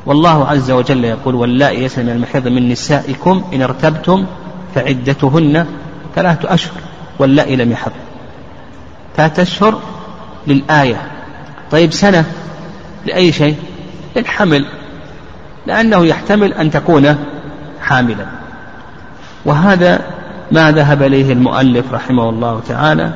والله 0.07 0.49
عز 0.49 0.71
وجل 0.71 1.05
يقول 1.05 1.35
واللائي 1.35 1.85
يسلم 1.85 2.09
المحيض 2.09 2.49
من 2.49 2.69
نسائكم 2.69 3.45
إن 3.53 3.63
ارتبتم 3.63 4.27
فعدتهن 4.75 5.67
ثلاثة 6.15 6.55
أشهر 6.55 6.75
واللائي 7.19 7.57
لم 7.57 7.73
يحض. 7.73 7.93
ثلاثة 9.17 9.43
أشهر 9.43 9.79
للآية. 10.47 11.03
طيب 11.71 11.93
سنة 11.93 12.25
لأي 13.07 13.33
شيء؟ 13.33 13.57
للحمل 14.17 14.67
لأنه 15.67 16.07
يحتمل 16.07 16.53
أن 16.53 16.71
تكون 16.71 17.17
حاملا. 17.81 18.27
وهذا 19.45 20.14
ما 20.53 20.73
ذهب 20.73 21.03
إليه 21.03 21.33
المؤلف 21.33 21.93
رحمه 21.93 22.29
الله 22.29 22.61
تعالى 22.69 23.13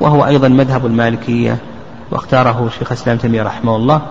وهو 0.00 0.26
أيضا 0.26 0.48
مذهب 0.48 0.86
المالكية 0.86 1.56
واختاره 2.10 2.70
شيخ 2.78 2.92
الإسلام 2.92 3.16
تيمية 3.16 3.42
رحمه 3.42 3.76
الله. 3.76 4.02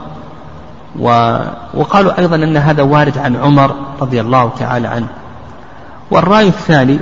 وقالوا 1.74 2.20
أيضا 2.20 2.36
أن 2.36 2.58
هذا 2.58 2.84
وارد 2.84 3.18
عن 3.18 3.36
عمر 3.36 3.76
رضي 4.02 4.22
الله 4.22 4.52
تعالى 4.60 4.88
عنه. 4.88 5.08
والرأي 6.12 6.48
الثاني 6.48 7.00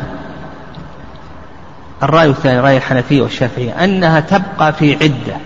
الرأي 2.03 2.29
الثاني 2.29 2.59
رأي 2.59 2.77
الحنفية 2.77 3.21
والشافعية 3.21 3.83
أنها 3.83 4.19
تبقى 4.19 4.73
في 4.73 4.93
عدة 4.93 5.37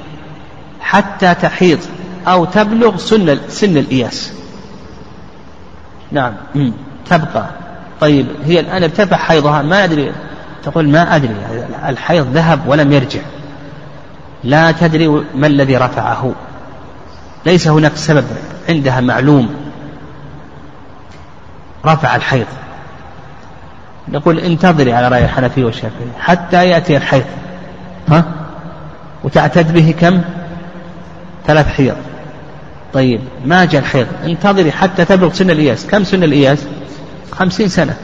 حتى 0.81 1.33
تحيض 1.33 1.79
أو 2.27 2.45
تبلغ 2.45 2.97
سن 2.97 3.39
سن 3.47 3.77
الإياس. 3.77 4.33
نعم. 6.11 6.33
تبقى. 7.09 7.45
طيب 8.01 8.27
هي 8.45 8.59
الآن 8.59 8.83
ارتفع 8.83 9.17
حيضها 9.17 9.61
ما 9.61 9.83
أدري. 9.83 10.11
تقول 10.63 10.89
ما 10.89 11.15
أدري 11.15 11.35
الحيض 11.87 12.27
ذهب 12.33 12.67
ولم 12.67 12.91
يرجع. 12.91 13.19
لا 14.43 14.71
تدري 14.71 15.07
ما 15.35 15.47
الذي 15.47 15.77
رفعه. 15.77 16.33
ليس 17.45 17.67
هناك 17.67 17.95
سبب 17.95 18.25
عندها 18.69 19.01
معلوم. 19.01 19.55
رفع 21.85 22.15
الحيض. 22.15 22.45
نقول 24.07 24.39
انتظري 24.39 24.93
على 24.93 25.07
رأي 25.07 25.25
الحنفي 25.25 25.63
والشافعي 25.63 26.07
حتى 26.19 26.69
يأتي 26.69 26.97
الحيض. 26.97 27.25
ها؟ 28.09 28.25
وتعتد 29.23 29.73
به 29.73 29.95
كم؟ 29.99 30.21
ثلاث 31.47 31.67
حيض. 31.67 31.95
طيب 32.93 33.21
ما 33.45 33.65
جاء 33.65 33.81
الحيض؟ 33.81 34.07
انتظري 34.25 34.71
حتى 34.71 35.05
تبلغ 35.05 35.33
سن 35.33 35.49
الإياس. 35.49 35.85
كم 35.85 36.03
سن 36.03 36.23
الإياس؟ 36.23 36.67
خمسين 37.31 37.67
سنة. 37.67 37.95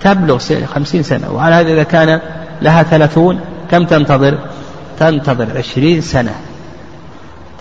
تبلغ 0.00 0.38
خمسين 0.74 1.02
سنة. 1.02 1.30
وعلى 1.30 1.54
هذا 1.54 1.72
إذا 1.72 1.82
كان 1.82 2.20
لها 2.62 2.82
ثلاثون 2.82 3.40
كم 3.70 3.84
تنتظر؟ 3.84 4.38
تنتظر 4.98 5.58
عشرين 5.58 6.00
سنة. 6.00 6.34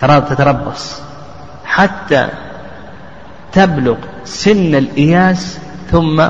تتربص. 0.01 1.01
حتى 1.65 2.27
تبلغ 3.51 3.97
سن 4.25 4.75
الإياس 4.75 5.57
ثم 5.91 6.27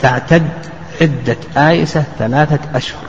تعتد 0.00 0.48
عدة 1.00 1.36
آيسة 1.56 2.04
ثلاثة 2.18 2.58
أشهر. 2.74 3.08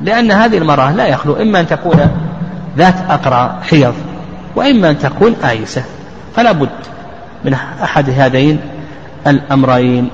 لأن 0.00 0.30
هذه 0.30 0.58
المرأة 0.58 0.92
لا 0.92 1.06
يخلو 1.06 1.36
إما 1.36 1.60
أن 1.60 1.66
تكون 1.66 2.10
ذات 2.76 2.94
أقرى 3.10 3.58
حيض 3.62 3.94
وإما 4.56 4.90
أن 4.90 4.98
تكون 4.98 5.34
آيسة 5.44 5.82
فلا 6.36 6.52
بد 6.52 6.68
من 7.46 7.54
أحد 7.54 8.10
هذين 8.10 8.60
الأمرين. 9.26 10.10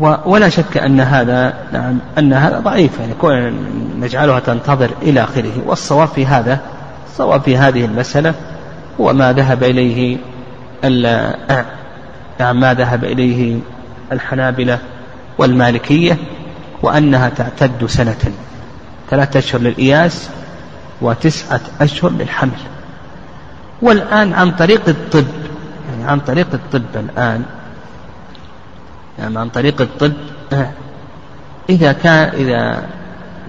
ولا 0.00 0.48
شك 0.48 0.76
أن 0.76 1.00
هذا 1.00 1.54
نعم 1.72 1.98
أن 2.18 2.32
هذا 2.32 2.60
ضعيف 2.60 3.00
يعني 3.00 3.14
كون 3.14 3.54
نجعلها 4.00 4.40
تنتظر 4.40 4.90
إلى 5.02 5.24
آخره. 5.24 5.52
والصواب 5.66 6.08
في 6.08 6.26
هذا 6.26 6.58
الصواب 7.10 7.42
في 7.42 7.56
هذه 7.56 7.84
المسألة 7.84 8.34
هو 9.00 9.12
ما 9.12 9.32
ذهب 9.32 9.62
إليه 9.62 10.18
نعم 12.40 12.60
ما 12.60 12.74
ذهب 12.74 13.04
إليه 13.04 13.58
الحنابلة 14.12 14.78
والمالكية 15.38 16.16
وأنها 16.82 17.28
تعتد 17.28 17.86
سنة. 17.86 18.32
ثلاثة 19.10 19.38
أشهر 19.38 19.60
للإياس 19.60 20.28
وتسعة 21.00 21.60
أشهر 21.80 22.10
للحمل. 22.10 22.50
والآن 23.82 24.32
عن 24.32 24.50
طريق 24.50 24.88
الطب. 24.88 25.26
يعني 25.90 26.10
عن 26.10 26.20
طريق 26.20 26.46
الطب 26.54 26.96
الآن. 26.96 27.42
يعني 29.18 29.38
عن 29.38 29.48
طريق 29.48 29.80
الطب. 29.80 30.12
إذا 31.70 31.92
كان 31.92 32.34
إذا 32.34 32.82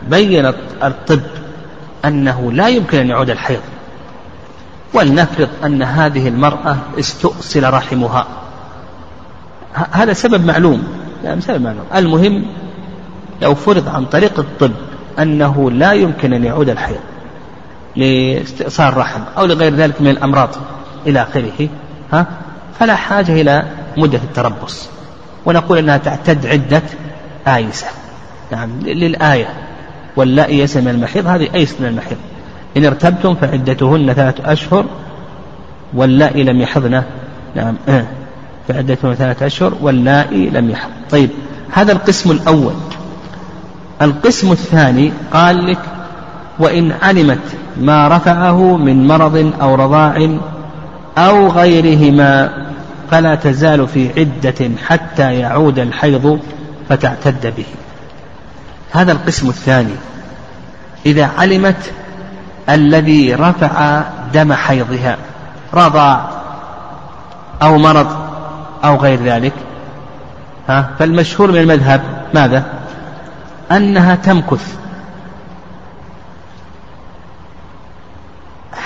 بين 0.09 0.45
الطب 0.83 1.21
أنه 2.05 2.51
لا 2.51 2.67
يمكن 2.67 2.97
أن 2.97 3.09
يعود 3.09 3.29
الحيض 3.29 3.61
ولنفرض 4.93 5.49
أن 5.65 5.83
هذه 5.83 6.27
المرأة 6.27 6.77
استؤصل 6.99 7.73
رحمها. 7.73 8.27
هذا 9.91 10.13
سبب 10.13 10.45
معلوم. 10.45 10.83
يعني 11.23 11.41
سبب 11.41 11.61
معلوم. 11.61 11.85
المهم 11.95 12.45
لو 13.41 13.55
فرض 13.55 13.89
عن 13.89 14.05
طريق 14.05 14.39
الطب 14.39 14.71
أنه 15.19 15.71
لا 15.71 15.91
يمكن 15.91 16.33
أن 16.33 16.43
يعود 16.45 16.69
الحيض. 16.69 16.99
لاستئصال 17.95 18.97
رحم 18.97 19.21
أو 19.37 19.45
لغير 19.45 19.75
ذلك 19.75 20.01
من 20.01 20.07
الأمراض 20.07 20.49
إلى 21.07 21.21
آخره 21.21 21.69
ها؟ 22.13 22.25
فلا 22.79 22.95
حاجة 22.95 23.41
إلى 23.41 23.65
مدة 23.97 24.17
التربص. 24.17 24.89
ونقول 25.45 25.77
أنها 25.77 25.97
تعتد 25.97 26.45
عدة 26.45 26.81
آيسة 27.47 27.87
نعم 28.51 28.69
للآية. 28.79 29.49
واللائي 30.15 30.59
يئس 30.59 30.77
من 30.77 30.87
المحيض 30.87 31.27
هذه 31.27 31.49
أيس 31.55 31.75
من 31.79 31.87
المحيض. 31.87 32.17
إن 32.77 32.85
ارتبتم 32.85 33.35
فعدتهن 33.35 34.13
ثلاثة 34.13 34.51
أشهر 34.53 34.85
واللائي 35.93 36.43
لم 36.43 36.61
يحضن. 36.61 37.03
نعم 37.55 37.75
فعدتهن 38.67 39.15
ثلاثة 39.15 39.45
أشهر 39.45 39.73
واللائي 39.81 40.49
لم 40.49 40.69
يحضن. 40.69 40.91
طيب 41.09 41.29
هذا 41.71 41.91
القسم 41.91 42.31
الأول. 42.31 42.73
القسم 44.01 44.51
الثاني 44.51 45.11
قال 45.33 45.67
لك 45.67 45.79
وإن 46.59 46.91
علمت 47.01 47.39
ما 47.77 48.07
رفعه 48.07 48.77
من 48.77 49.07
مرض 49.07 49.53
أو 49.61 49.75
رضاع 49.75 50.29
أو 51.17 51.47
غيرهما 51.47 52.49
فلا 53.11 53.35
تزال 53.35 53.87
في 53.87 54.09
عدة 54.19 54.71
حتى 54.87 55.39
يعود 55.39 55.79
الحيض 55.79 56.39
فتعتد 56.89 57.53
به. 57.57 57.65
هذا 58.91 59.11
القسم 59.11 59.49
الثاني. 59.49 59.93
إذا 61.05 61.29
علمت 61.37 61.91
الذي 62.69 63.35
رفع 63.35 64.01
دم 64.33 64.53
حيضها 64.53 65.17
رضاع 65.73 66.29
أو 67.61 67.77
مرض 67.77 68.07
أو 68.83 68.95
غير 68.95 69.23
ذلك 69.23 69.53
ها 70.69 70.89
فالمشهور 70.99 71.51
من 71.51 71.57
المذهب 71.57 72.01
ماذا؟ 72.33 72.63
أنها 73.71 74.15
تمكث. 74.15 74.75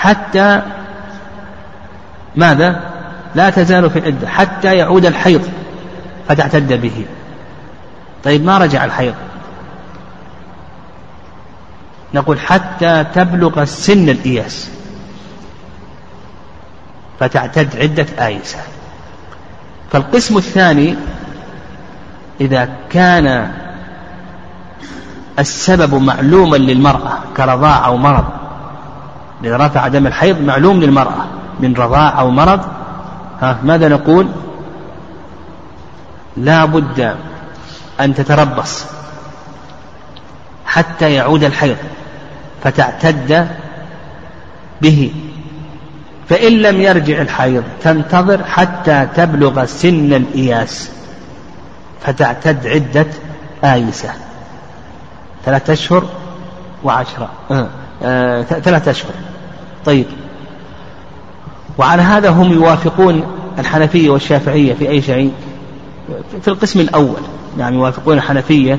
حتى 0.00 0.62
ماذا؟ 2.36 2.80
لا 3.34 3.50
تزال 3.50 3.90
في 3.90 3.98
العدة 3.98 4.28
حتى 4.28 4.76
يعود 4.76 5.06
الحيض 5.06 5.50
فتعتد 6.28 6.72
به. 6.72 7.04
طيب 8.24 8.44
ما 8.44 8.58
رجع 8.58 8.84
الحيض؟ 8.84 9.14
نقول 12.14 12.40
حتى 12.40 13.04
تبلغ 13.14 13.64
سن 13.64 14.08
الإياس 14.08 14.70
فتعتد 17.20 17.76
عدة 17.76 18.26
آيسة. 18.26 18.58
فالقسم 19.92 20.36
الثاني 20.36 20.96
إذا 22.40 22.68
كان 22.90 23.52
السبب 25.38 25.94
معلوما 25.94 26.56
للمرأة 26.56 27.18
كرضاع 27.36 27.86
أو 27.86 27.96
مرض 27.96 28.24
إذا 29.44 29.56
رفع 29.56 29.88
دم 29.88 30.06
الحيض 30.06 30.40
معلوم 30.40 30.80
للمرأة 30.80 31.26
من 31.60 31.74
رضاع 31.74 32.20
أو 32.20 32.30
مرض. 32.30 32.60
ها 33.40 33.58
ماذا 33.64 33.88
نقول؟ 33.88 34.28
لا 36.36 36.64
بد 36.64 37.14
أن 38.00 38.14
تتربص 38.14 38.84
حتى 40.66 41.12
يعود 41.12 41.44
الحيض 41.44 41.76
فتعتد 42.64 43.48
به. 44.82 45.12
فإن 46.28 46.52
لم 46.52 46.80
يرجع 46.80 47.20
الحيض 47.20 47.64
تنتظر 47.82 48.44
حتى 48.44 49.08
تبلغ 49.16 49.64
سن 49.64 50.12
الإياس 50.12 50.90
فتعتد 52.00 52.66
عدة 52.66 53.06
آيسة. 53.64 54.10
ثلاثة 55.44 55.72
أشهر 55.72 56.04
وعشرة. 56.84 57.28
آه. 58.06 58.42
ثلاثة 58.42 58.90
أشهر. 58.90 59.12
طيب. 59.84 60.06
وعلى 61.78 62.02
هذا 62.02 62.30
هم 62.30 62.52
يوافقون 62.52 63.24
الحنفية 63.58 64.10
والشافعية 64.10 64.74
في 64.74 64.88
أي 64.88 65.02
شيء؟ 65.02 65.32
في 66.42 66.48
القسم 66.48 66.80
الأول. 66.80 67.20
نعم 67.58 67.74
يوافقون 67.74 68.16
الحنفية 68.16 68.78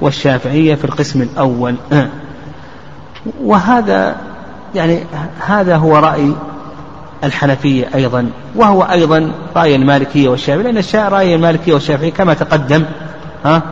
والشافعية 0.00 0.74
في 0.74 0.84
القسم 0.84 1.22
الأول. 1.22 1.74
وهذا 3.44 4.16
يعني 4.74 5.00
هذا 5.46 5.76
هو 5.76 5.96
رأي 5.96 6.34
الحنفية 7.24 7.88
أيضا. 7.94 8.30
وهو 8.56 8.82
أيضا 8.82 9.32
رأي 9.56 9.76
المالكية 9.76 10.28
والشافعية 10.28 10.70
لأن 10.70 11.12
رأي 11.12 11.34
المالكية 11.34 11.74
والشافعية 11.74 12.12
كما 12.12 12.34
تقدم 12.34 12.84
ها 13.44 13.62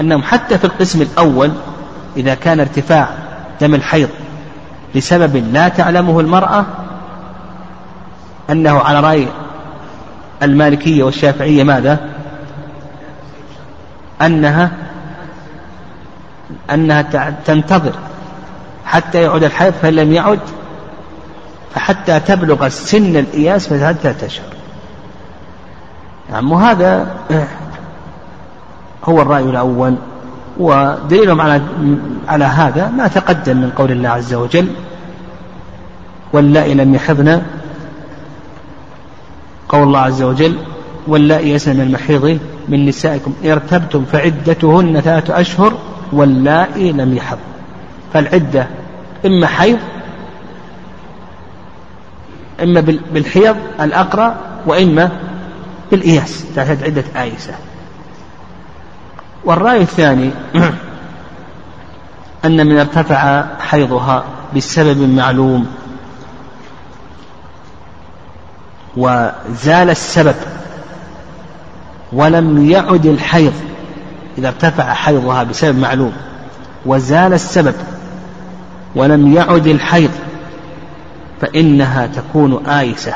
أنهم 0.00 0.22
حتى 0.22 0.58
في 0.58 0.64
القسم 0.64 1.02
الأول 1.02 1.50
إذا 2.16 2.34
كان 2.34 2.60
ارتفاع 2.60 3.08
دم 3.60 3.74
الحيض 3.74 4.08
لسبب 4.94 5.36
لا 5.36 5.68
تعلمه 5.68 6.20
المرأة 6.20 6.64
أنه 8.50 8.78
على 8.78 9.00
رأي 9.00 9.28
المالكية 10.42 11.04
والشافعية 11.04 11.64
ماذا؟ 11.64 12.00
أنها 14.22 14.70
أنها 16.70 17.02
تنتظر 17.46 17.92
حتى 18.84 19.22
يعود 19.22 19.44
الحيض 19.44 19.72
فإن 19.72 19.94
لم 19.94 20.12
يعد 20.12 20.40
فحتى 21.74 22.20
تبلغ 22.20 22.68
سن 22.68 23.16
الإياس 23.16 23.72
مثل 23.72 23.94
ثلاثة 23.94 24.26
أشهر 24.26 24.46
نعم 26.30 26.52
وهذا 26.52 27.16
هو 29.04 29.22
الرأي 29.22 29.44
الأول 29.44 29.96
ودليلهم 30.58 31.40
على 31.40 31.60
على 32.28 32.44
هذا 32.44 32.88
ما 32.88 33.08
تقدم 33.08 33.56
من 33.56 33.70
قول 33.70 33.92
الله 33.92 34.08
عز 34.08 34.34
وجل 34.34 34.68
واللائي 36.32 36.74
لم 36.74 36.94
يحضن. 36.94 37.42
قول 39.68 39.82
الله 39.82 40.00
عز 40.00 40.22
وجل 40.22 40.56
واللائي 41.06 41.50
يسن 41.50 41.76
من 41.76 41.80
المحيض 41.80 42.38
من 42.68 42.86
نسائكم. 42.86 43.34
إن 43.44 43.50
ارتبتم 43.50 44.04
فعدتهن 44.04 45.00
ثلاثة 45.00 45.40
أشهر 45.40 45.72
واللائي 46.12 46.92
لم 46.92 47.16
يحض 47.16 47.38
فالعدة 48.12 48.66
إما 49.26 49.46
حيض 49.46 49.78
إما 52.62 52.80
بالحيض 53.12 53.56
الأقرى 53.80 54.34
وإما 54.66 55.10
بالإياس. 55.90 56.44
تعتد 56.54 56.82
عدة 56.82 57.04
آيسة. 57.22 57.52
والرأي 59.46 59.82
الثاني 59.82 60.30
أن 62.44 62.66
من 62.66 62.78
ارتفع 62.78 63.44
حيضها 63.60 64.24
بسبب 64.56 64.98
معلوم. 64.98 65.66
وزال 68.96 69.90
السبب 69.90 70.34
ولم 72.12 72.70
يعد 72.70 73.06
الحيض 73.06 73.52
إذا 74.38 74.48
ارتفع 74.48 74.92
حيضها 74.94 75.42
بسبب 75.42 75.78
معلوم. 75.78 76.12
وزال 76.86 77.32
السبب 77.32 77.74
ولم 78.94 79.34
يعد 79.34 79.66
الحيض 79.66 80.10
فإنها 81.40 82.06
تكون 82.06 82.66
آيسة 82.66 83.14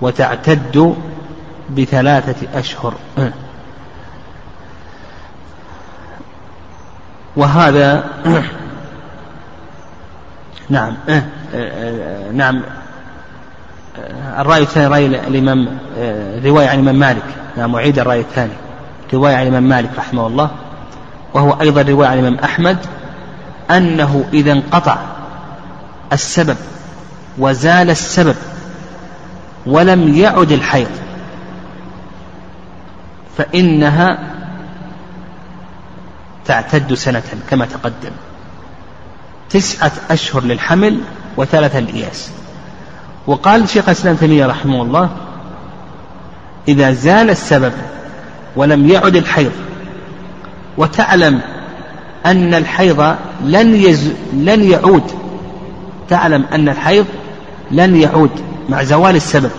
وتعتد 0.00 0.94
بثلاثة 1.70 2.58
أشهر. 2.58 2.94
وهذا 7.36 8.04
نعم 10.68 10.94
نعم 12.32 12.62
الرأي 14.38 14.62
الثاني 14.62 14.86
رأي 14.86 15.06
الإمام 15.06 15.78
رواية 16.44 16.68
عن 16.68 16.74
الإمام 16.74 16.94
مالك. 16.94 17.22
نعم 17.56 17.74
أعيد 17.74 17.98
الرأي 17.98 18.20
الثاني. 18.20 18.52
رواية 19.14 19.36
عن 19.36 19.42
الإمام 19.42 19.62
مالك 19.62 19.90
رحمه 19.98 20.26
الله 20.26 20.50
وهو 21.34 21.60
أيضا 21.60 21.82
رواية 21.82 22.08
عن 22.08 22.18
الإمام 22.18 22.38
أحمد 22.44 22.78
أنه 23.70 24.24
إذا 24.32 24.52
انقطع 24.52 24.98
السبب 26.12 26.56
وزال 27.38 27.90
السبب 27.90 28.36
ولم 29.66 30.14
يعد 30.14 30.52
الحيض 30.52 30.90
فإنها 33.38 34.18
تعتد 36.50 36.94
سنة 36.94 37.22
كما 37.50 37.66
تقدم. 37.66 38.10
تسعة 39.50 39.92
أشهر 40.10 40.42
للحمل 40.42 41.00
وثلاثة 41.36 41.80
للإياس 41.80 42.30
وقال 43.26 43.68
شيخ 43.68 43.88
الإسلام 43.88 44.16
تيمية 44.16 44.46
رحمه 44.46 44.82
الله 44.82 45.10
إذا 46.68 46.92
زال 46.92 47.30
السبب 47.30 47.72
ولم 48.56 48.88
يعد 48.88 49.16
الحيض 49.16 49.52
وتعلم 50.76 51.40
أن 52.26 52.54
الحيض 52.54 53.16
لن 53.44 53.74
يز... 53.74 54.12
لن 54.32 54.70
يعود 54.70 55.04
تعلم 56.08 56.44
أن 56.52 56.68
الحيض 56.68 57.06
لن 57.70 57.96
يعود 57.96 58.30
مع 58.68 58.82
زوال 58.82 59.16
السبب 59.16 59.50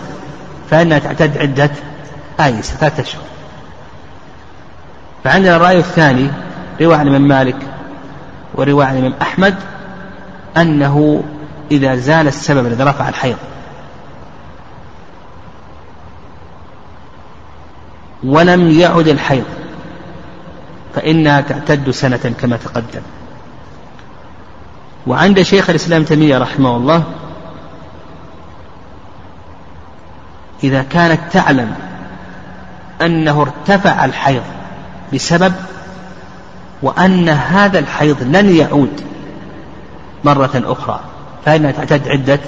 فإنها 0.70 0.98
تعتد 0.98 1.38
عدة 1.38 1.70
آيسة 2.40 2.76
ثلاثة 2.76 3.02
أشهر. 3.02 3.22
فعندنا 5.24 5.56
الرأي 5.56 5.78
الثاني 5.78 6.30
رواية 6.80 6.96
عن 6.96 7.08
الإمام 7.08 7.28
مالك 7.28 7.56
ورواية 8.54 8.86
عن 8.86 8.94
الإمام 8.94 9.14
أحمد 9.22 9.54
أنه 10.56 11.24
إذا 11.70 11.96
زال 11.96 12.26
السبب 12.28 12.66
الذي 12.66 12.84
رفع 12.84 13.08
الحيض. 13.08 13.36
ولم 18.24 18.70
يعد 18.70 19.08
الحيض 19.08 19.44
فإنها 20.94 21.40
تعتد 21.40 21.90
سنة 21.90 22.34
كما 22.40 22.56
تقدم. 22.56 23.02
وعند 25.06 25.42
شيخ 25.42 25.70
الإسلام 25.70 26.04
تيمية 26.04 26.38
رحمه 26.38 26.76
الله 26.76 27.04
إذا 30.64 30.82
كانت 30.82 31.20
تعلم 31.32 31.74
أنه 33.02 33.42
ارتفع 33.42 34.04
الحيض 34.04 34.42
بسبب 35.14 35.52
وأن 36.82 37.28
هذا 37.28 37.78
الحيض 37.78 38.22
لن 38.22 38.56
يعود 38.56 39.00
مرة 40.24 40.50
أخرى 40.54 41.00
فإنها 41.44 41.70
تعتد 41.70 42.08
عدة 42.08 42.40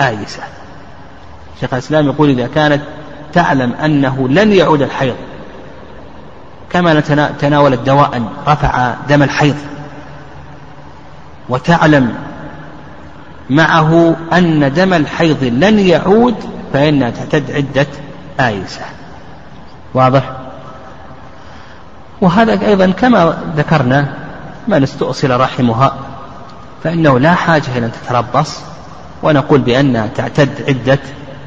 آيسة. 0.00 0.42
شيخ 1.60 1.72
الإسلام 1.72 2.06
يقول 2.06 2.30
إذا 2.30 2.46
كانت 2.46 2.82
تعلم 3.32 3.72
أنه 3.72 4.28
لن 4.28 4.52
يعود 4.52 4.82
الحيض 4.82 5.16
كما 6.70 7.00
تناولت 7.40 7.80
دواء 7.80 8.22
رفع 8.46 8.94
دم 9.08 9.22
الحيض. 9.22 9.56
وتعلم 11.48 12.14
معه 13.50 14.16
أن 14.32 14.72
دم 14.72 14.94
الحيض 14.94 15.44
لن 15.44 15.78
يعود 15.78 16.34
فإنها 16.72 17.10
تعتد 17.10 17.50
عدة 17.50 17.86
آيسة. 18.40 18.80
واضح؟ 19.94 20.35
وهذا 22.20 22.66
أيضا 22.66 22.90
كما 22.90 23.38
ذكرنا 23.56 24.08
من 24.68 24.82
استؤصل 24.82 25.40
رحمها 25.40 25.94
فإنه 26.84 27.18
لا 27.18 27.34
حاجة 27.34 27.64
إلى 27.76 27.86
أن 27.86 27.92
تتربص 27.92 28.60
ونقول 29.22 29.60
بأنها 29.60 30.06
تعتد 30.06 30.50
عدة 30.68 30.98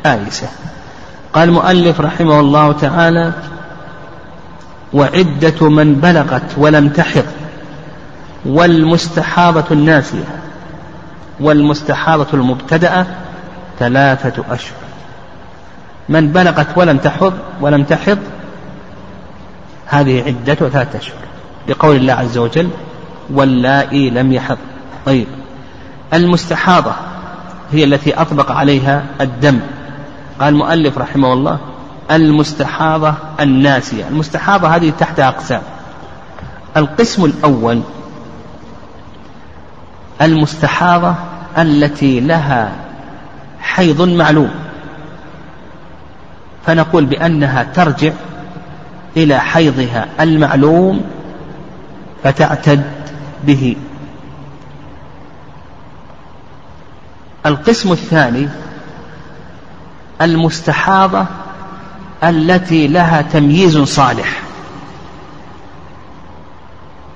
آيسة. 0.05 0.47
قال 1.34 1.49
المؤلف 1.49 2.01
رحمه 2.01 2.39
الله 2.39 2.72
تعالى 2.72 3.34
وعدة 4.93 5.70
من 5.70 5.95
بلغت 5.95 6.57
ولم 6.57 6.89
تحض 6.89 7.26
والمستحاضة 8.45 9.65
الناسية 9.72 10.24
والمستحاضة 11.39 12.28
المبتدأة 12.34 13.05
ثلاثة 13.80 14.43
أشهر. 14.51 14.78
من 16.09 16.28
بلغت 16.28 16.67
ولم 16.76 16.97
تحض 16.97 17.34
ولم 17.61 17.84
تحض 17.84 18.17
هذه 19.90 20.24
عدة 20.24 20.56
ثلاثة 20.56 21.00
أشهر. 21.00 21.20
لقول 21.68 21.96
الله 21.96 22.14
عز 22.14 22.38
وجل 22.38 22.70
واللائي 23.30 24.10
لم 24.10 24.34
يحض 24.34 24.58
طيب. 25.06 25.28
المستحاضة 26.14 26.92
هي 27.72 27.84
التي 27.84 28.14
أطبق 28.14 28.52
عليها 28.52 29.06
الدم. 29.22 29.60
قال 30.40 30.54
المؤلف 30.54 30.98
رحمه 30.98 31.34
الله 31.34 31.60
المستحاضة 32.12 33.14
الناسية 33.40 34.08
المستحاضة 34.08 34.68
هذه 34.76 34.94
تحت 35.00 35.20
أقسام. 35.20 35.62
القسم 36.78 37.26
الأول 37.26 37.82
المستحاضة 40.22 41.16
التي 41.58 42.20
لها 42.20 42.72
حيض 43.62 44.02
معلوم. 44.02 44.52
فنقول 46.66 47.06
بأنها 47.06 47.64
ترجع 47.64 48.12
إلى 49.18 49.39
حيضها 49.39 50.07
المعلوم 50.20 51.03
فتعتد 52.24 52.84
به. 53.43 53.76
القسم 57.45 57.91
الثاني 57.91 58.49
المستحاضة 60.22 61.26
التي 62.24 62.88
لها 62.88 63.22
تمييز 63.22 63.78
صالح. 63.78 64.41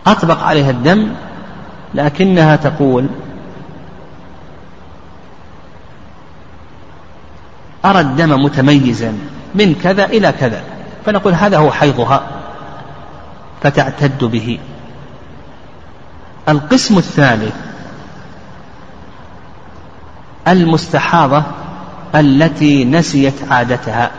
أطبق 0.08 0.44
عليها 0.44 0.70
الدم 0.70 1.14
لكنها 1.94 2.56
تقول 2.56 3.08
أرى 7.86 8.00
الدم 8.00 8.44
متميزا 8.44 9.14
من 9.56 9.76
كذا 9.84 10.06
إلى 10.06 10.32
كذا. 10.32 10.64
فنقول 11.06 11.34
هذا 11.34 11.58
هو 11.58 11.72
حيضها 11.72 12.24
فتعتد 13.62 14.24
به. 14.24 14.60
القسم 16.50 16.98
الثالث 16.98 17.56
المستحاضة 20.48 21.44
التي 22.16 22.86
نسيت 22.86 23.34
عادتها. 23.52 24.12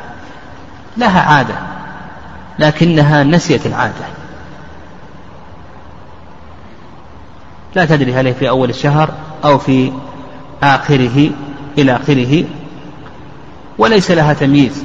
لها 0.97 1.21
عادة 1.21 1.55
لكنها 2.59 3.23
نسيت 3.23 3.67
العادة. 3.67 4.05
لا 7.75 7.85
تدري 7.85 8.15
هل 8.15 8.27
هي 8.27 8.35
في 8.35 8.49
أول 8.49 8.71
الشهر 8.71 9.15
أو 9.45 9.59
في 9.59 9.93
آخره 10.63 11.31
إلى 11.79 11.97
آخره 11.97 12.45
وليس 13.79 14.11
لها 14.11 14.33
تمييز. 14.33 14.85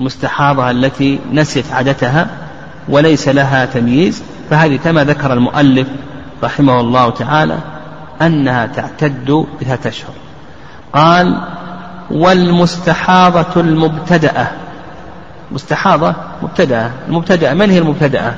مستحاضة 0.00 0.70
التي 0.70 1.20
نسيت 1.32 1.72
عادتها 1.72 2.28
وليس 2.88 3.28
لها 3.28 3.64
تمييز 3.64 4.22
فهذه 4.50 4.76
كما 4.76 5.04
ذكر 5.04 5.32
المؤلف 5.32 5.88
رحمه 6.42 6.80
الله 6.80 7.10
تعالى 7.10 7.58
أنها 8.22 8.66
تعتد 8.66 9.46
بثلاثة 9.60 9.88
أشهر. 9.88 10.12
قال 10.92 11.40
والمستحاضة 12.10 13.60
المبتدأة. 13.60 14.46
مستحاضة 15.52 16.14
مبتدأة. 16.42 16.90
المبتدأة 17.08 17.54
من 17.54 17.70
هي 17.70 17.78
المبتدأة؟ 17.78 18.34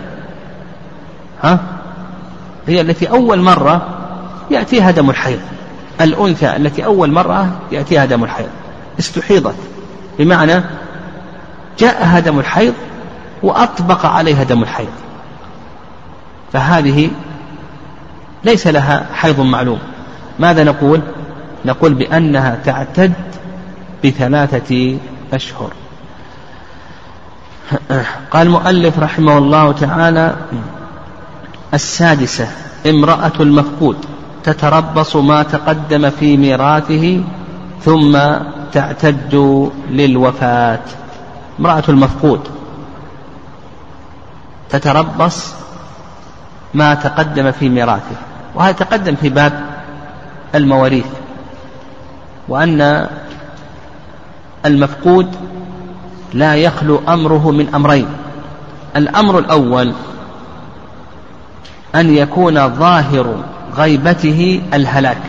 ها؟ 1.42 1.58
هي 2.66 2.80
التي 2.80 3.10
أول 3.10 3.40
مرة 3.40 3.86
يأتيها 4.50 4.90
دم 4.90 5.10
الحيض. 5.10 5.40
الأنثى 6.00 6.56
التي 6.56 6.84
أول 6.84 7.12
مرة 7.12 7.48
يأتيها 7.72 8.04
دم 8.04 8.24
الحيض. 8.24 8.48
استحيضت. 8.98 9.56
بمعنى 10.18 10.62
جاءها 11.78 12.20
دم 12.20 12.38
الحيض 12.38 12.74
وأطبق 13.42 14.06
عليها 14.06 14.42
دم 14.44 14.62
الحيض. 14.62 14.92
فهذه 16.52 17.10
ليس 18.44 18.66
لها 18.66 19.06
حيض 19.14 19.40
معلوم. 19.40 19.78
ماذا 20.38 20.64
نقول؟ 20.64 21.00
نقول 21.64 21.94
بأنها 21.94 22.58
تعتد 22.64 23.12
بثلاثة 24.04 24.98
أشهر. 25.32 25.72
قال 28.30 28.46
المؤلف 28.46 28.98
رحمه 28.98 29.38
الله 29.38 29.72
تعالى 29.72 30.36
السادسة 31.74 32.48
امرأة 32.86 33.32
المفقود 33.40 33.96
تتربص 34.44 35.16
ما 35.16 35.42
تقدم 35.42 36.10
في 36.10 36.36
ميراثه 36.36 37.20
ثم 37.84 38.18
تعتد 38.72 39.70
للوفاة. 39.90 40.80
امرأة 41.60 41.82
المفقود. 41.88 42.40
تتربص 44.70 45.54
ما 46.74 46.94
تقدم 46.94 47.50
في 47.50 47.68
ميراثه. 47.68 48.16
وهذا 48.54 48.72
تقدم 48.72 49.14
في 49.14 49.28
باب 49.28 49.66
المواريث. 50.54 51.06
وأن 52.48 53.08
المفقود 54.66 55.36
لا 56.32 56.56
يخلو 56.56 57.00
أمره 57.08 57.50
من 57.50 57.74
أمرين. 57.74 58.06
الأمر 58.96 59.38
الأول 59.38 59.92
أن 61.94 62.14
يكون 62.14 62.74
ظاهر 62.74 63.44
غيبته 63.76 64.62
الهلاك. 64.74 65.22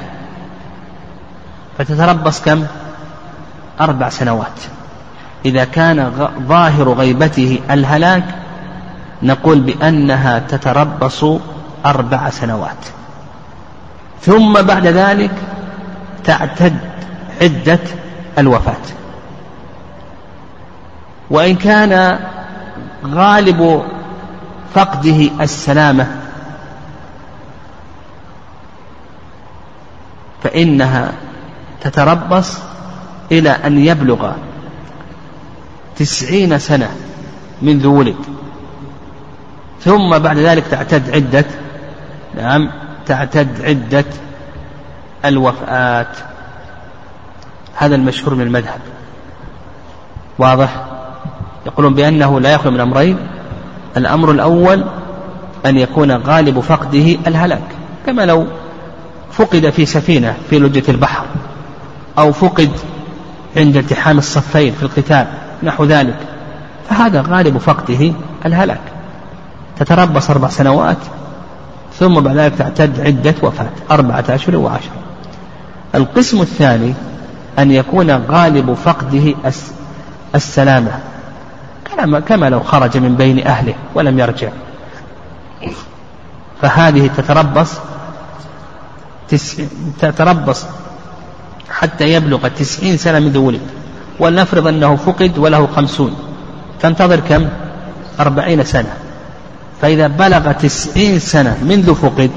فتتربص 1.78 2.42
كم؟ 2.42 2.66
أربع 3.82 4.10
سنوات. 4.10 4.79
إذا 5.46 5.66
كان 5.66 6.30
ظاهر 6.48 6.94
غيبته 6.94 7.60
الهلاك 7.72 8.24
نقول 9.24 9.60
بأنها 9.60 10.40
تتربص 10.40 11.26
أربع 11.86 12.30
سنوات. 12.30 12.86
ثم 14.22 14.62
بعد 14.62 14.88
ذلك 14.88 15.32
تعتد 16.24 16.78
عدة 17.42 17.80
الوفاة. 18.38 18.86
وإن 21.30 21.56
كان 21.56 22.20
غالب 23.06 23.84
فقده 24.74 25.30
السلامة 25.42 26.08
فإنها 30.44 31.12
تتربص 31.82 32.58
إلى 33.32 33.50
أن 33.50 33.78
يبلغ 33.86 34.32
تسعين 36.00 36.60
سنة 36.60 36.90
منذ 37.62 37.88
ولد. 37.88 38.16
ثم 39.82 40.18
بعد 40.18 40.38
ذلك 40.38 40.64
تعتد 40.72 41.10
عدة 41.10 41.46
نعم 42.36 42.72
تعتد 43.06 43.62
عدة 43.62 44.06
الوفآت 45.26 46.18
هذا 47.76 47.96
المشهور 47.96 48.36
من 48.36 48.42
المذهب. 48.42 48.80
واضح؟ 50.40 50.86
يقولون 51.66 51.94
بأنه 51.94 52.40
لا 52.40 52.54
يخلو 52.54 52.72
من 52.72 52.80
أمرين. 52.80 53.18
الأمر 53.98 54.32
الأول 54.32 54.84
أن 55.66 55.78
يكون 55.78 56.12
غالب 56.12 56.60
فقده 56.60 57.18
الهلاك. 57.28 57.68
كما 58.06 58.26
لو 58.26 58.48
فقد 59.32 59.70
في 59.70 59.86
سفينة 59.86 60.36
في 60.50 60.60
لجة 60.60 60.92
البحر 60.92 61.26
أو 62.18 62.32
فقد 62.32 62.72
عند 63.58 63.78
التحام 63.78 64.18
الصفين 64.18 64.74
في 64.74 64.84
القتال. 64.84 65.28
نحو 65.64 65.86
ذلك. 65.86 66.18
فهذا 66.90 67.22
غالب 67.22 67.58
فقده 67.58 68.14
الهلاك. 68.46 68.82
تتربص 69.78 70.30
أربع 70.30 70.50
سنوات 70.50 70.98
ثم 72.00 72.20
بعد 72.20 72.38
ذلك 72.38 72.54
تعتد 72.56 73.00
عدة 73.00 73.36
وفاة 73.42 73.70
أربعة 73.92 74.26
أشهر 74.30 74.56
وعشرة 74.56 74.92
القسم 75.96 76.42
الثاني 76.42 76.94
أن 77.60 77.72
يكون 77.72 78.12
غالب 78.12 78.74
فقده 78.74 79.36
السلامة. 80.36 81.00
كما 82.28 82.50
لو 82.50 82.60
خرج 82.60 82.98
من 82.98 83.16
بين 83.16 83.48
أهله 83.48 83.74
ولم 83.96 84.20
يرجع. 84.20 84.50
فهذه 86.62 87.10
تتربص 87.18 87.74
تتربص 90.00 90.66
حتى 91.70 92.14
يبلغ 92.14 92.48
تسعين 92.48 92.98
سنة 92.98 93.20
منذ 93.20 93.38
ولد 93.38 93.62
ولنفرض 94.20 94.68
أنه 94.68 94.96
فقد 94.96 95.38
وله 95.38 95.68
خمسون. 95.68 96.16
تنتظر 96.82 97.20
كم؟ 97.20 97.48
أربعين 98.20 98.64
سنة. 98.64 98.94
فإذا 99.82 100.08
بلغ 100.08 100.52
تسعين 100.52 101.20
سنة 101.20 101.58
منذ 101.64 101.96
فقد 101.96 102.32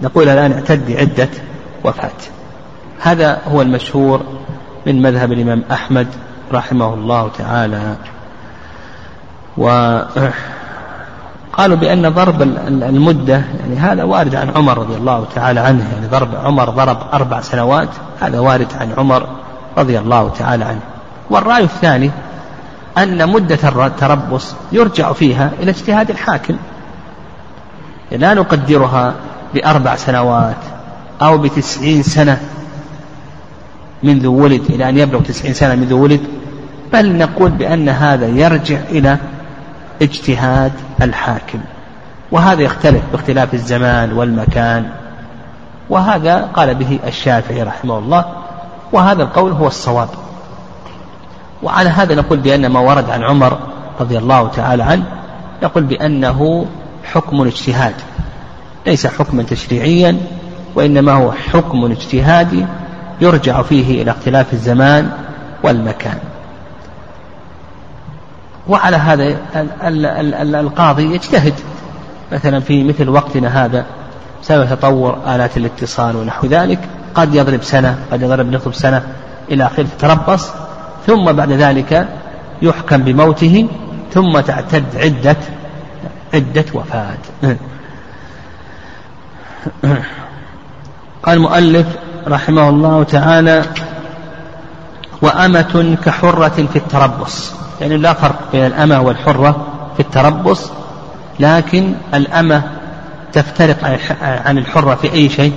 نقول 0.00 0.28
الآن 0.28 0.52
اعتد 0.52 0.90
عدة 0.90 1.28
وفاة. 1.84 2.10
هذا 3.00 3.40
هو 3.48 3.62
المشهور 3.62 4.22
من 4.86 5.02
مذهب 5.02 5.32
الإمام 5.32 5.62
أحمد 5.72 6.06
رحمه 6.52 6.94
الله 6.94 7.30
تعالى. 7.38 7.96
وقالوا 9.56 10.32
بأن 11.58 12.08
ضرب 12.08 12.42
المدة 12.68 13.42
يعني 13.60 13.76
هذا 13.76 14.02
وارد 14.04 14.34
عن 14.34 14.50
عمر 14.56 14.78
رضي 14.78 14.94
الله 14.94 15.26
تعالى 15.34 15.60
عنه 15.60 15.88
يعني 15.94 16.06
ضرب 16.06 16.34
عمر 16.34 16.70
ضرب 16.70 16.98
أربع 17.12 17.40
سنوات 17.40 17.88
هذا 18.20 18.40
وارد 18.40 18.68
عن 18.80 18.92
عمر 18.98 19.26
رضي 19.78 19.98
الله 19.98 20.28
تعالى 20.28 20.64
عنه. 20.64 20.80
والرأي 21.30 21.64
الثاني 21.64 22.10
أن 22.98 23.28
مدة 23.28 23.86
التربص 23.86 24.54
يرجع 24.72 25.12
فيها 25.12 25.50
إلى 25.60 25.70
اجتهاد 25.70 26.10
الحاكم. 26.10 26.56
لا 28.12 28.34
نقدرها 28.34 29.14
بأربع 29.54 29.96
سنوات 29.96 30.56
أو 31.22 31.38
بتسعين 31.38 32.02
سنة 32.02 32.40
منذ 34.02 34.26
ولد 34.26 34.62
إلى 34.70 34.88
أن 34.88 34.98
يبلغ 34.98 35.20
تسعين 35.20 35.54
سنة 35.54 35.74
منذ 35.74 35.92
ولد. 35.92 36.20
بل 36.92 37.18
نقول 37.18 37.50
بأن 37.50 37.88
هذا 37.88 38.26
يرجع 38.26 38.78
إلى 38.90 39.18
اجتهاد 40.02 40.72
الحاكم. 41.02 41.58
وهذا 42.32 42.62
يختلف 42.62 43.02
باختلاف 43.12 43.54
الزمان 43.54 44.12
والمكان. 44.12 44.90
وهذا 45.90 46.48
قال 46.54 46.74
به 46.74 46.98
الشافعي 47.06 47.62
رحمه 47.62 47.98
الله 47.98 48.24
وهذا 48.92 49.22
القول 49.22 49.52
هو 49.52 49.66
الصواب. 49.66 50.08
وعلى 51.62 51.90
هذا 51.90 52.14
نقول 52.14 52.38
بأن 52.38 52.66
ما 52.66 52.80
ورد 52.80 53.10
عن 53.10 53.22
عمر 53.22 53.58
رضي 54.00 54.18
الله 54.18 54.48
تعالى 54.48 54.82
عنه 54.82 55.04
نقول 55.62 55.82
بأنه 55.84 56.66
حكم 57.04 57.40
اجتهاد 57.40 57.94
ليس 58.86 59.06
حكما 59.06 59.42
تشريعيا 59.42 60.18
وإنما 60.74 61.12
هو 61.12 61.32
حكم 61.32 61.84
اجتهادي 61.84 62.66
يرجع 63.20 63.62
فيه 63.62 64.02
إلى 64.02 64.10
اختلاف 64.10 64.52
الزمان 64.52 65.10
والمكان. 65.62 66.18
وعلى 68.68 68.96
هذا 68.96 69.36
القاضي 70.60 71.14
يجتهد. 71.14 71.54
مثلا 72.32 72.60
في 72.60 72.84
مثل 72.84 73.08
وقتنا 73.08 73.64
هذا 73.64 73.84
بسبب 74.42 74.68
تطور 74.70 75.18
آلات 75.26 75.56
الاتصال 75.56 76.16
ونحو 76.16 76.46
ذلك. 76.46 76.78
قد 77.14 77.34
يضرب 77.34 77.62
سنة 77.62 77.98
قد 78.12 78.22
يضرب 78.22 78.52
نصف 78.52 78.76
سنة 78.76 79.02
إلى 79.50 79.66
آخره 79.66 79.86
تتربص 79.98 80.50
ثم 81.06 81.32
بعد 81.32 81.52
ذلك 81.52 82.08
يحكم 82.62 82.96
بموته 82.96 83.68
ثم 84.12 84.40
تعتد 84.40 84.84
عدة 84.96 85.36
عدة 86.34 86.64
وفاة. 86.74 87.16
قال 91.22 91.36
المؤلف 91.36 91.86
رحمه 92.26 92.68
الله 92.68 93.02
تعالى 93.04 93.62
وأمة 95.22 95.96
كحرة 96.04 96.66
في 96.72 96.76
التربص. 96.76 97.54
يعني 97.80 97.96
لا 97.96 98.12
فرق 98.12 98.38
بين 98.52 98.66
الأمة 98.66 99.00
والحرة 99.00 99.66
في 99.96 100.00
التربص 100.00 100.70
لكن 101.40 101.94
الأمة 102.14 102.62
تفترق 103.32 103.98
عن 104.22 104.58
الحرة 104.58 104.94
في 104.94 105.12
أي 105.12 105.28
شيء؟ 105.28 105.52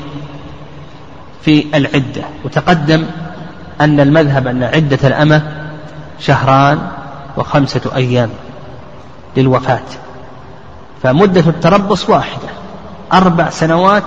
في 1.42 1.66
العدة. 1.78 2.24
وتقدم 2.46 3.06
أن 3.82 4.00
المذهب 4.00 4.48
أن 4.48 4.64
عدة 4.64 5.08
الأمة 5.08 5.42
شهران 6.20 6.80
وخمسة 7.38 7.82
أيام 7.96 8.30
للوفاة. 9.38 9.84
فمدة 11.04 11.42
التربص 11.42 12.10
واحدة. 12.10 12.48
أربع 13.14 13.50
سنوات 13.50 14.04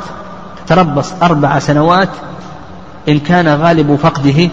تربص 0.66 1.12
أربع 1.22 1.58
سنوات 1.58 2.08
إن 3.08 3.18
كان 3.18 3.48
غالب 3.48 3.96
فقده 4.02 4.48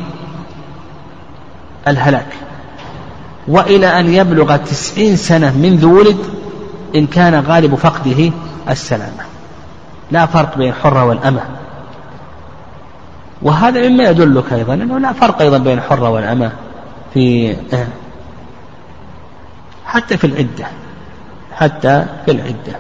الهلاك. 1.88 2.34
وإلى 3.48 4.00
أن 4.00 4.14
يبلغ 4.14 4.56
تسعين 4.56 5.16
سنة 5.16 5.58
منذ 5.58 5.86
ولد 5.86 6.18
إن 6.96 7.08
كان 7.08 7.46
غالب 7.46 7.76
فقده 7.76 8.32
السلامة. 8.70 9.24
لا 10.12 10.26
فرق 10.26 10.58
بين 10.58 10.70
الحرة 10.70 11.06
والأمة. 11.06 11.42
وهذا 13.42 13.90
مما 13.90 14.04
يدلك 14.04 14.54
أيضا 14.54 14.74
أنه 14.74 15.00
لا 15.00 15.14
فرق 15.14 15.42
أيضا 15.42 15.58
بين 15.58 15.78
الحرة 15.78 16.10
والأمة 16.10 16.52
في 17.14 17.56
حتى 19.86 20.18
في 20.18 20.28
العدة 20.28 20.68
حتى 21.54 22.06
في 22.26 22.32
العدة. 22.32 22.80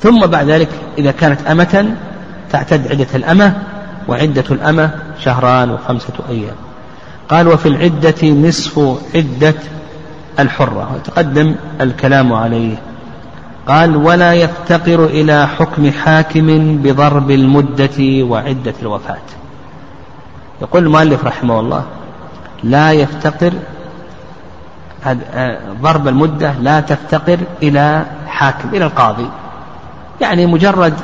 ثم 0.00 0.26
بعد 0.26 0.50
ذلك 0.50 0.68
إذا 0.98 1.10
كانت 1.10 1.46
أمة 1.46 1.94
تعتد 2.50 2.88
عدة 2.88 3.06
الأمة 3.14 3.62
وعدة 4.08 4.44
الأمة 4.50 4.90
شهران 5.20 5.70
وخمسة 5.70 6.12
أيام. 6.28 6.56
قال 7.28 7.48
وفي 7.48 7.68
العدة 7.68 8.28
نصف 8.28 8.98
عدة 9.14 9.54
الحرة. 10.38 10.94
وتقدم 10.94 11.54
الكلام 11.80 12.32
عليه. 12.32 12.76
قال 13.68 13.96
ولا 13.96 14.34
يفتقر 14.34 15.04
إلى 15.04 15.48
حكم 15.48 15.90
حاكم 15.90 16.78
بضرب 16.82 17.30
المدة 17.30 18.24
وعدة 18.24 18.74
الوفاة. 18.82 19.26
يقول 20.62 20.82
المؤلف 20.82 21.24
رحمه 21.24 21.60
الله 21.60 21.84
لا 22.64 22.92
يفتقر 22.92 23.52
آه، 25.06 25.58
ضرب 25.82 26.08
المدة 26.08 26.52
لا 26.52 26.80
تفتقر 26.80 27.38
إلى 27.62 28.06
حاكم 28.26 28.68
إلى 28.68 28.84
القاضي. 28.84 29.28
يعني 30.20 30.46
مجرد 30.46 30.94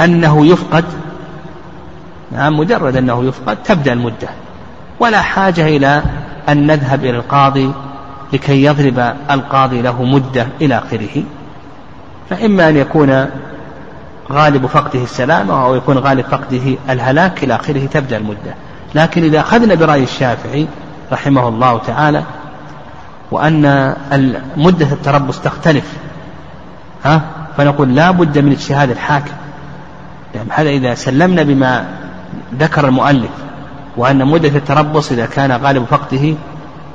أنه 0.00 0.46
يفقد 0.46 0.84
نعم 2.32 2.58
مجرد 2.58 2.96
أنه 2.96 3.24
يفقد 3.24 3.56
تبدأ 3.62 3.92
المدة. 3.92 4.28
ولا 5.00 5.20
حاجة 5.20 5.76
إلى 5.76 6.02
أن 6.48 6.66
نذهب 6.66 7.04
إلى 7.04 7.16
القاضي 7.16 7.72
لكي 8.32 8.64
يضرب 8.64 9.14
القاضي 9.30 9.82
له 9.82 10.02
مدة 10.02 10.46
إلى 10.60 10.78
آخره. 10.78 11.22
فإما 12.30 12.68
أن 12.68 12.76
يكون 12.76 13.26
غالب 14.32 14.66
فقده 14.66 15.02
السلامة 15.02 15.64
أو 15.64 15.74
يكون 15.74 15.98
غالب 15.98 16.24
فقده 16.24 16.76
الهلاك 16.90 17.44
إلى 17.44 17.54
آخره 17.54 17.86
تبدأ 17.86 18.16
المدة. 18.16 18.54
لكن 18.94 19.24
إذا 19.24 19.40
أخذنا 19.40 19.74
برأي 19.74 20.02
الشافعي 20.02 20.66
رحمه 21.12 21.48
الله 21.48 21.78
تعالى 21.78 22.22
وأن 23.30 23.94
مدة 24.56 24.86
التربص 24.92 25.40
تختلف 25.40 25.92
ها؟ 27.04 27.22
فنقول 27.56 27.94
لا 27.94 28.10
بد 28.10 28.38
من 28.38 28.52
اجتهاد 28.52 28.90
الحاكم. 28.90 29.32
يعني 30.34 30.48
هذا 30.50 30.68
إذا 30.68 30.94
سلمنا 30.94 31.42
بما 31.42 31.86
ذكر 32.58 32.88
المؤلف 32.88 33.30
وأن 33.96 34.26
مدة 34.26 34.48
التربص 34.48 35.12
إذا 35.12 35.26
كان 35.26 35.52
غالب 35.52 35.84
فقده 35.84 36.34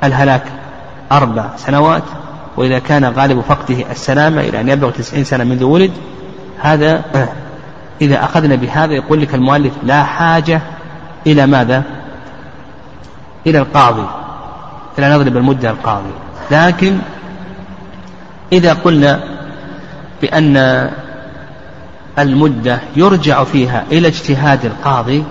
الهلاك 0.04 0.42
أربع 1.12 1.56
سنوات 1.56 2.02
وإذا 2.56 2.78
كان 2.78 3.04
غالب 3.04 3.40
فقده 3.40 3.90
السلامة 3.90 4.40
إلى 4.40 4.60
أن 4.60 4.68
يبلغ 4.68 4.90
تسعين 4.90 5.24
سنة 5.24 5.44
منذ 5.44 5.64
ولد 5.64 5.92
هذا 6.58 7.04
إذا 8.00 8.24
أخذنا 8.24 8.54
بهذا 8.54 8.92
يقول 8.92 9.20
لك 9.20 9.34
المؤلف 9.34 9.72
لا 9.82 10.04
حاجة 10.04 10.60
إلى 11.26 11.46
ماذا؟ 11.46 11.82
إلى 13.46 13.58
القاضي 13.58 14.06
إلى 14.98 15.14
نضرب 15.14 15.36
المدة 15.36 15.70
القاضي 15.70 16.12
لكن 16.50 16.98
إذا 18.52 18.72
قلنا 18.72 19.20
بأن 20.22 20.90
المدة 22.18 22.80
يرجع 22.96 23.44
فيها 23.44 23.84
إلى 23.92 24.08
اجتهاد 24.08 24.64
القاضي 24.64 25.24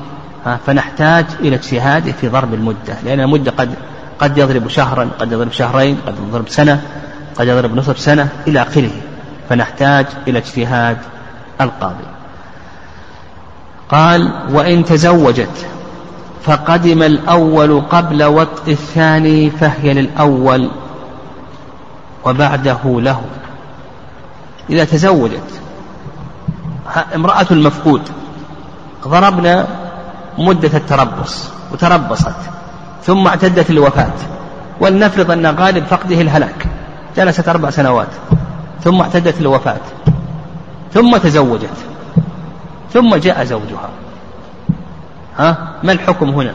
فنحتاج 0.66 1.26
إلى 1.40 1.56
اجتهاده 1.56 2.12
في 2.12 2.28
ضرب 2.28 2.54
المدة 2.54 2.96
لأن 3.06 3.20
المدة 3.20 3.52
قد 3.52 3.76
قد 4.22 4.38
يضرب 4.38 4.68
شهرا 4.68 5.10
قد 5.20 5.32
يضرب 5.32 5.52
شهرين 5.52 5.98
قد 6.08 6.16
يضرب 6.28 6.50
سنة 6.50 6.82
قد 7.36 7.48
يضرب 7.48 7.76
نصف 7.76 8.00
سنة 8.00 8.30
إلى 8.48 8.62
آخره. 8.62 8.92
فنحتاج 9.50 10.06
إلى 10.28 10.40
اجتهاد 10.40 10.98
القاضي. 11.62 12.04
قال 13.90 14.34
وإن 14.52 14.86
تزوجت 14.86 15.68
فقدم 16.44 17.04
الأول 17.04 17.82
قبل 17.82 18.24
وطء 18.24 18.72
الثاني 18.72 19.50
فهي 19.50 19.94
للأول 19.94 20.72
وبعده 22.26 22.80
له. 22.86 23.22
إذا 24.70 24.84
تزوجت 24.84 25.50
امرأة 27.16 27.46
المفقود 27.52 28.02
ضربنا 29.08 29.68
مدة 30.38 30.78
التربص 30.78 31.50
وتربصت. 31.72 32.36
ثم 33.04 33.28
اعتدت 33.28 33.70
الوفاة 33.70 34.14
ولنفرض 34.80 35.32
أن 35.32 35.46
غالب 35.46 35.86
فقده 35.86 36.22
الهلاك. 36.22 36.66
جلست 37.18 37.50
أربع 37.50 37.70
سنوات. 37.70 38.08
ثم 38.84 39.02
اعتدت 39.02 39.42
الوفاة 39.42 39.82
ثم 40.94 41.18
تزوجت. 41.18 41.78
ثم 42.94 43.16
جاء 43.16 43.44
زوجها. 43.44 43.90
ها؟ 45.38 45.58
ما 45.84 45.92
الحكم 45.92 46.30
هنا؟ 46.30 46.54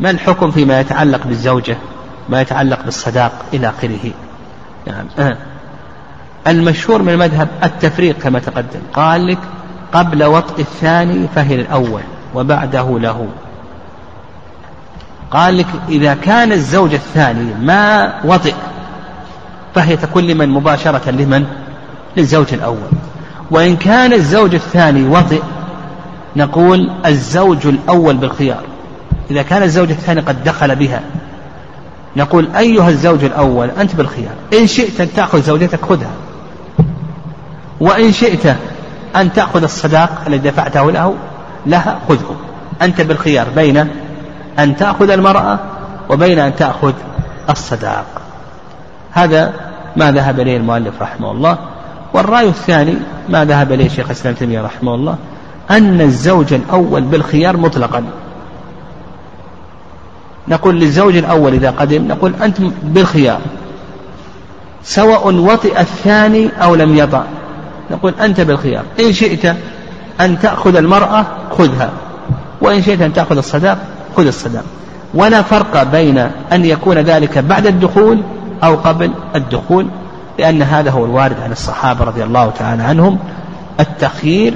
ما 0.00 0.10
الحكم 0.10 0.50
فيما 0.50 0.80
يتعلق 0.80 1.26
بالزوجة؟ 1.26 1.76
ما 2.28 2.40
يتعلق 2.40 2.84
بالصداق 2.84 3.32
إلى 3.54 3.68
آخره. 3.68 4.12
نعم. 4.86 5.06
آه. 5.18 5.36
المشهور 6.46 7.02
من 7.02 7.12
المذهب 7.12 7.48
التفريق 7.64 8.18
كما 8.18 8.38
تقدم. 8.38 8.80
قال 8.94 9.26
لك 9.26 9.38
قبل 9.92 10.24
وطء 10.24 10.60
الثاني 10.60 11.28
فهي 11.34 11.54
الأول 11.54 12.02
وبعده 12.34 12.98
له. 12.98 13.28
قال 15.30 15.58
لك 15.58 15.66
إذا 15.88 16.14
كان 16.14 16.52
الزوج 16.52 16.94
الثاني 16.94 17.54
ما 17.60 18.14
وطئ 18.24 18.54
فهي 19.74 19.96
تكون 19.96 20.24
لمن؟ 20.24 20.48
مباشرة 20.48 21.10
لمن؟ 21.10 21.46
للزوج 22.16 22.54
الأول. 22.54 22.88
وإن 23.50 23.76
كان 23.76 24.12
الزوج 24.12 24.54
الثاني 24.54 25.08
وطئ 25.08 25.42
نقول 26.36 26.90
الزوج 27.06 27.66
الأول 27.66 28.16
بالخيار. 28.16 28.62
إذا 29.30 29.42
كان 29.42 29.62
الزوج 29.62 29.90
الثاني 29.90 30.20
قد 30.20 30.44
دخل 30.44 30.76
بها 30.76 31.00
نقول 32.16 32.48
أيها 32.56 32.88
الزوج 32.88 33.24
الأول 33.24 33.70
أنت 33.70 33.94
بالخيار. 33.94 34.34
إن 34.52 34.66
شئت 34.66 35.00
أن 35.00 35.12
تأخذ 35.12 35.42
زوجتك 35.42 35.84
خذها. 35.84 36.12
وإن 37.80 38.12
شئت 38.12 38.56
أن 39.16 39.32
تأخذ 39.32 39.62
الصداق 39.62 40.22
الذي 40.26 40.50
دفعته 40.50 40.90
له 40.90 41.14
لها 41.66 41.98
خذه. 42.08 42.36
أنت 42.82 43.00
بالخيار 43.00 43.46
بين 43.56 43.88
أن 44.58 44.76
تأخذ 44.76 45.10
المرأة 45.10 45.58
وبين 46.08 46.38
أن 46.38 46.56
تأخذ 46.56 46.92
الصداق. 47.50 48.06
هذا 49.12 49.52
ما 49.96 50.12
ذهب 50.12 50.40
إليه 50.40 50.56
المؤلف 50.56 51.02
رحمه 51.02 51.30
الله. 51.30 51.58
والرأي 52.14 52.48
الثاني 52.48 52.94
ما 53.28 53.44
ذهب 53.44 53.72
إليه 53.72 53.88
شيخ 53.88 54.06
الإسلام 54.06 54.34
تيمية 54.34 54.60
رحمه 54.60 54.94
الله 54.94 55.16
أن 55.70 56.00
الزوج 56.00 56.52
الأول 56.52 57.02
بالخيار 57.02 57.56
مطلقا. 57.56 58.04
نقول 60.48 60.80
للزوج 60.80 61.16
الأول 61.16 61.52
إذا 61.52 61.70
قدم 61.70 62.08
نقول 62.08 62.34
أنت 62.42 62.56
بالخيار 62.82 63.40
سواء 64.82 65.34
وطئ 65.34 65.80
الثاني 65.80 66.50
أو 66.62 66.74
لم 66.74 66.96
يطأ 66.96 67.24
نقول 67.90 68.14
أنت 68.20 68.40
بالخيار. 68.40 68.84
إن 69.00 69.12
شئت 69.12 69.56
أن 70.20 70.38
تأخذ 70.38 70.76
المرأة 70.76 71.26
خذها. 71.58 71.90
وإن 72.60 72.82
شئت 72.82 73.02
أن 73.02 73.12
تأخذ 73.12 73.36
الصداق 73.36 73.78
خذ 74.16 74.26
الصداق. 74.26 74.64
ولا 75.14 75.42
فرق 75.42 75.82
بين 75.82 76.18
أن 76.52 76.64
يكون 76.64 76.98
ذلك 76.98 77.38
بعد 77.38 77.66
الدخول 77.66 78.20
أو 78.64 78.74
قبل 78.74 79.10
الدخول 79.34 79.86
لأن 80.38 80.62
هذا 80.62 80.90
هو 80.90 81.04
الوارد 81.04 81.40
عن 81.40 81.52
الصحابة 81.52 82.04
رضي 82.04 82.24
الله 82.24 82.50
تعالى 82.50 82.82
عنهم. 82.82 83.18
التخيير 83.80 84.54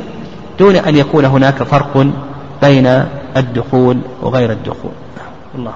دون 0.58 0.76
أن 0.76 0.96
يكون 0.96 1.24
هناك 1.24 1.62
فرق 1.62 2.06
بين 2.62 3.04
الدخول 3.36 3.98
وغير 4.22 4.52
الدخول. 4.52 4.92
الله 5.54 5.72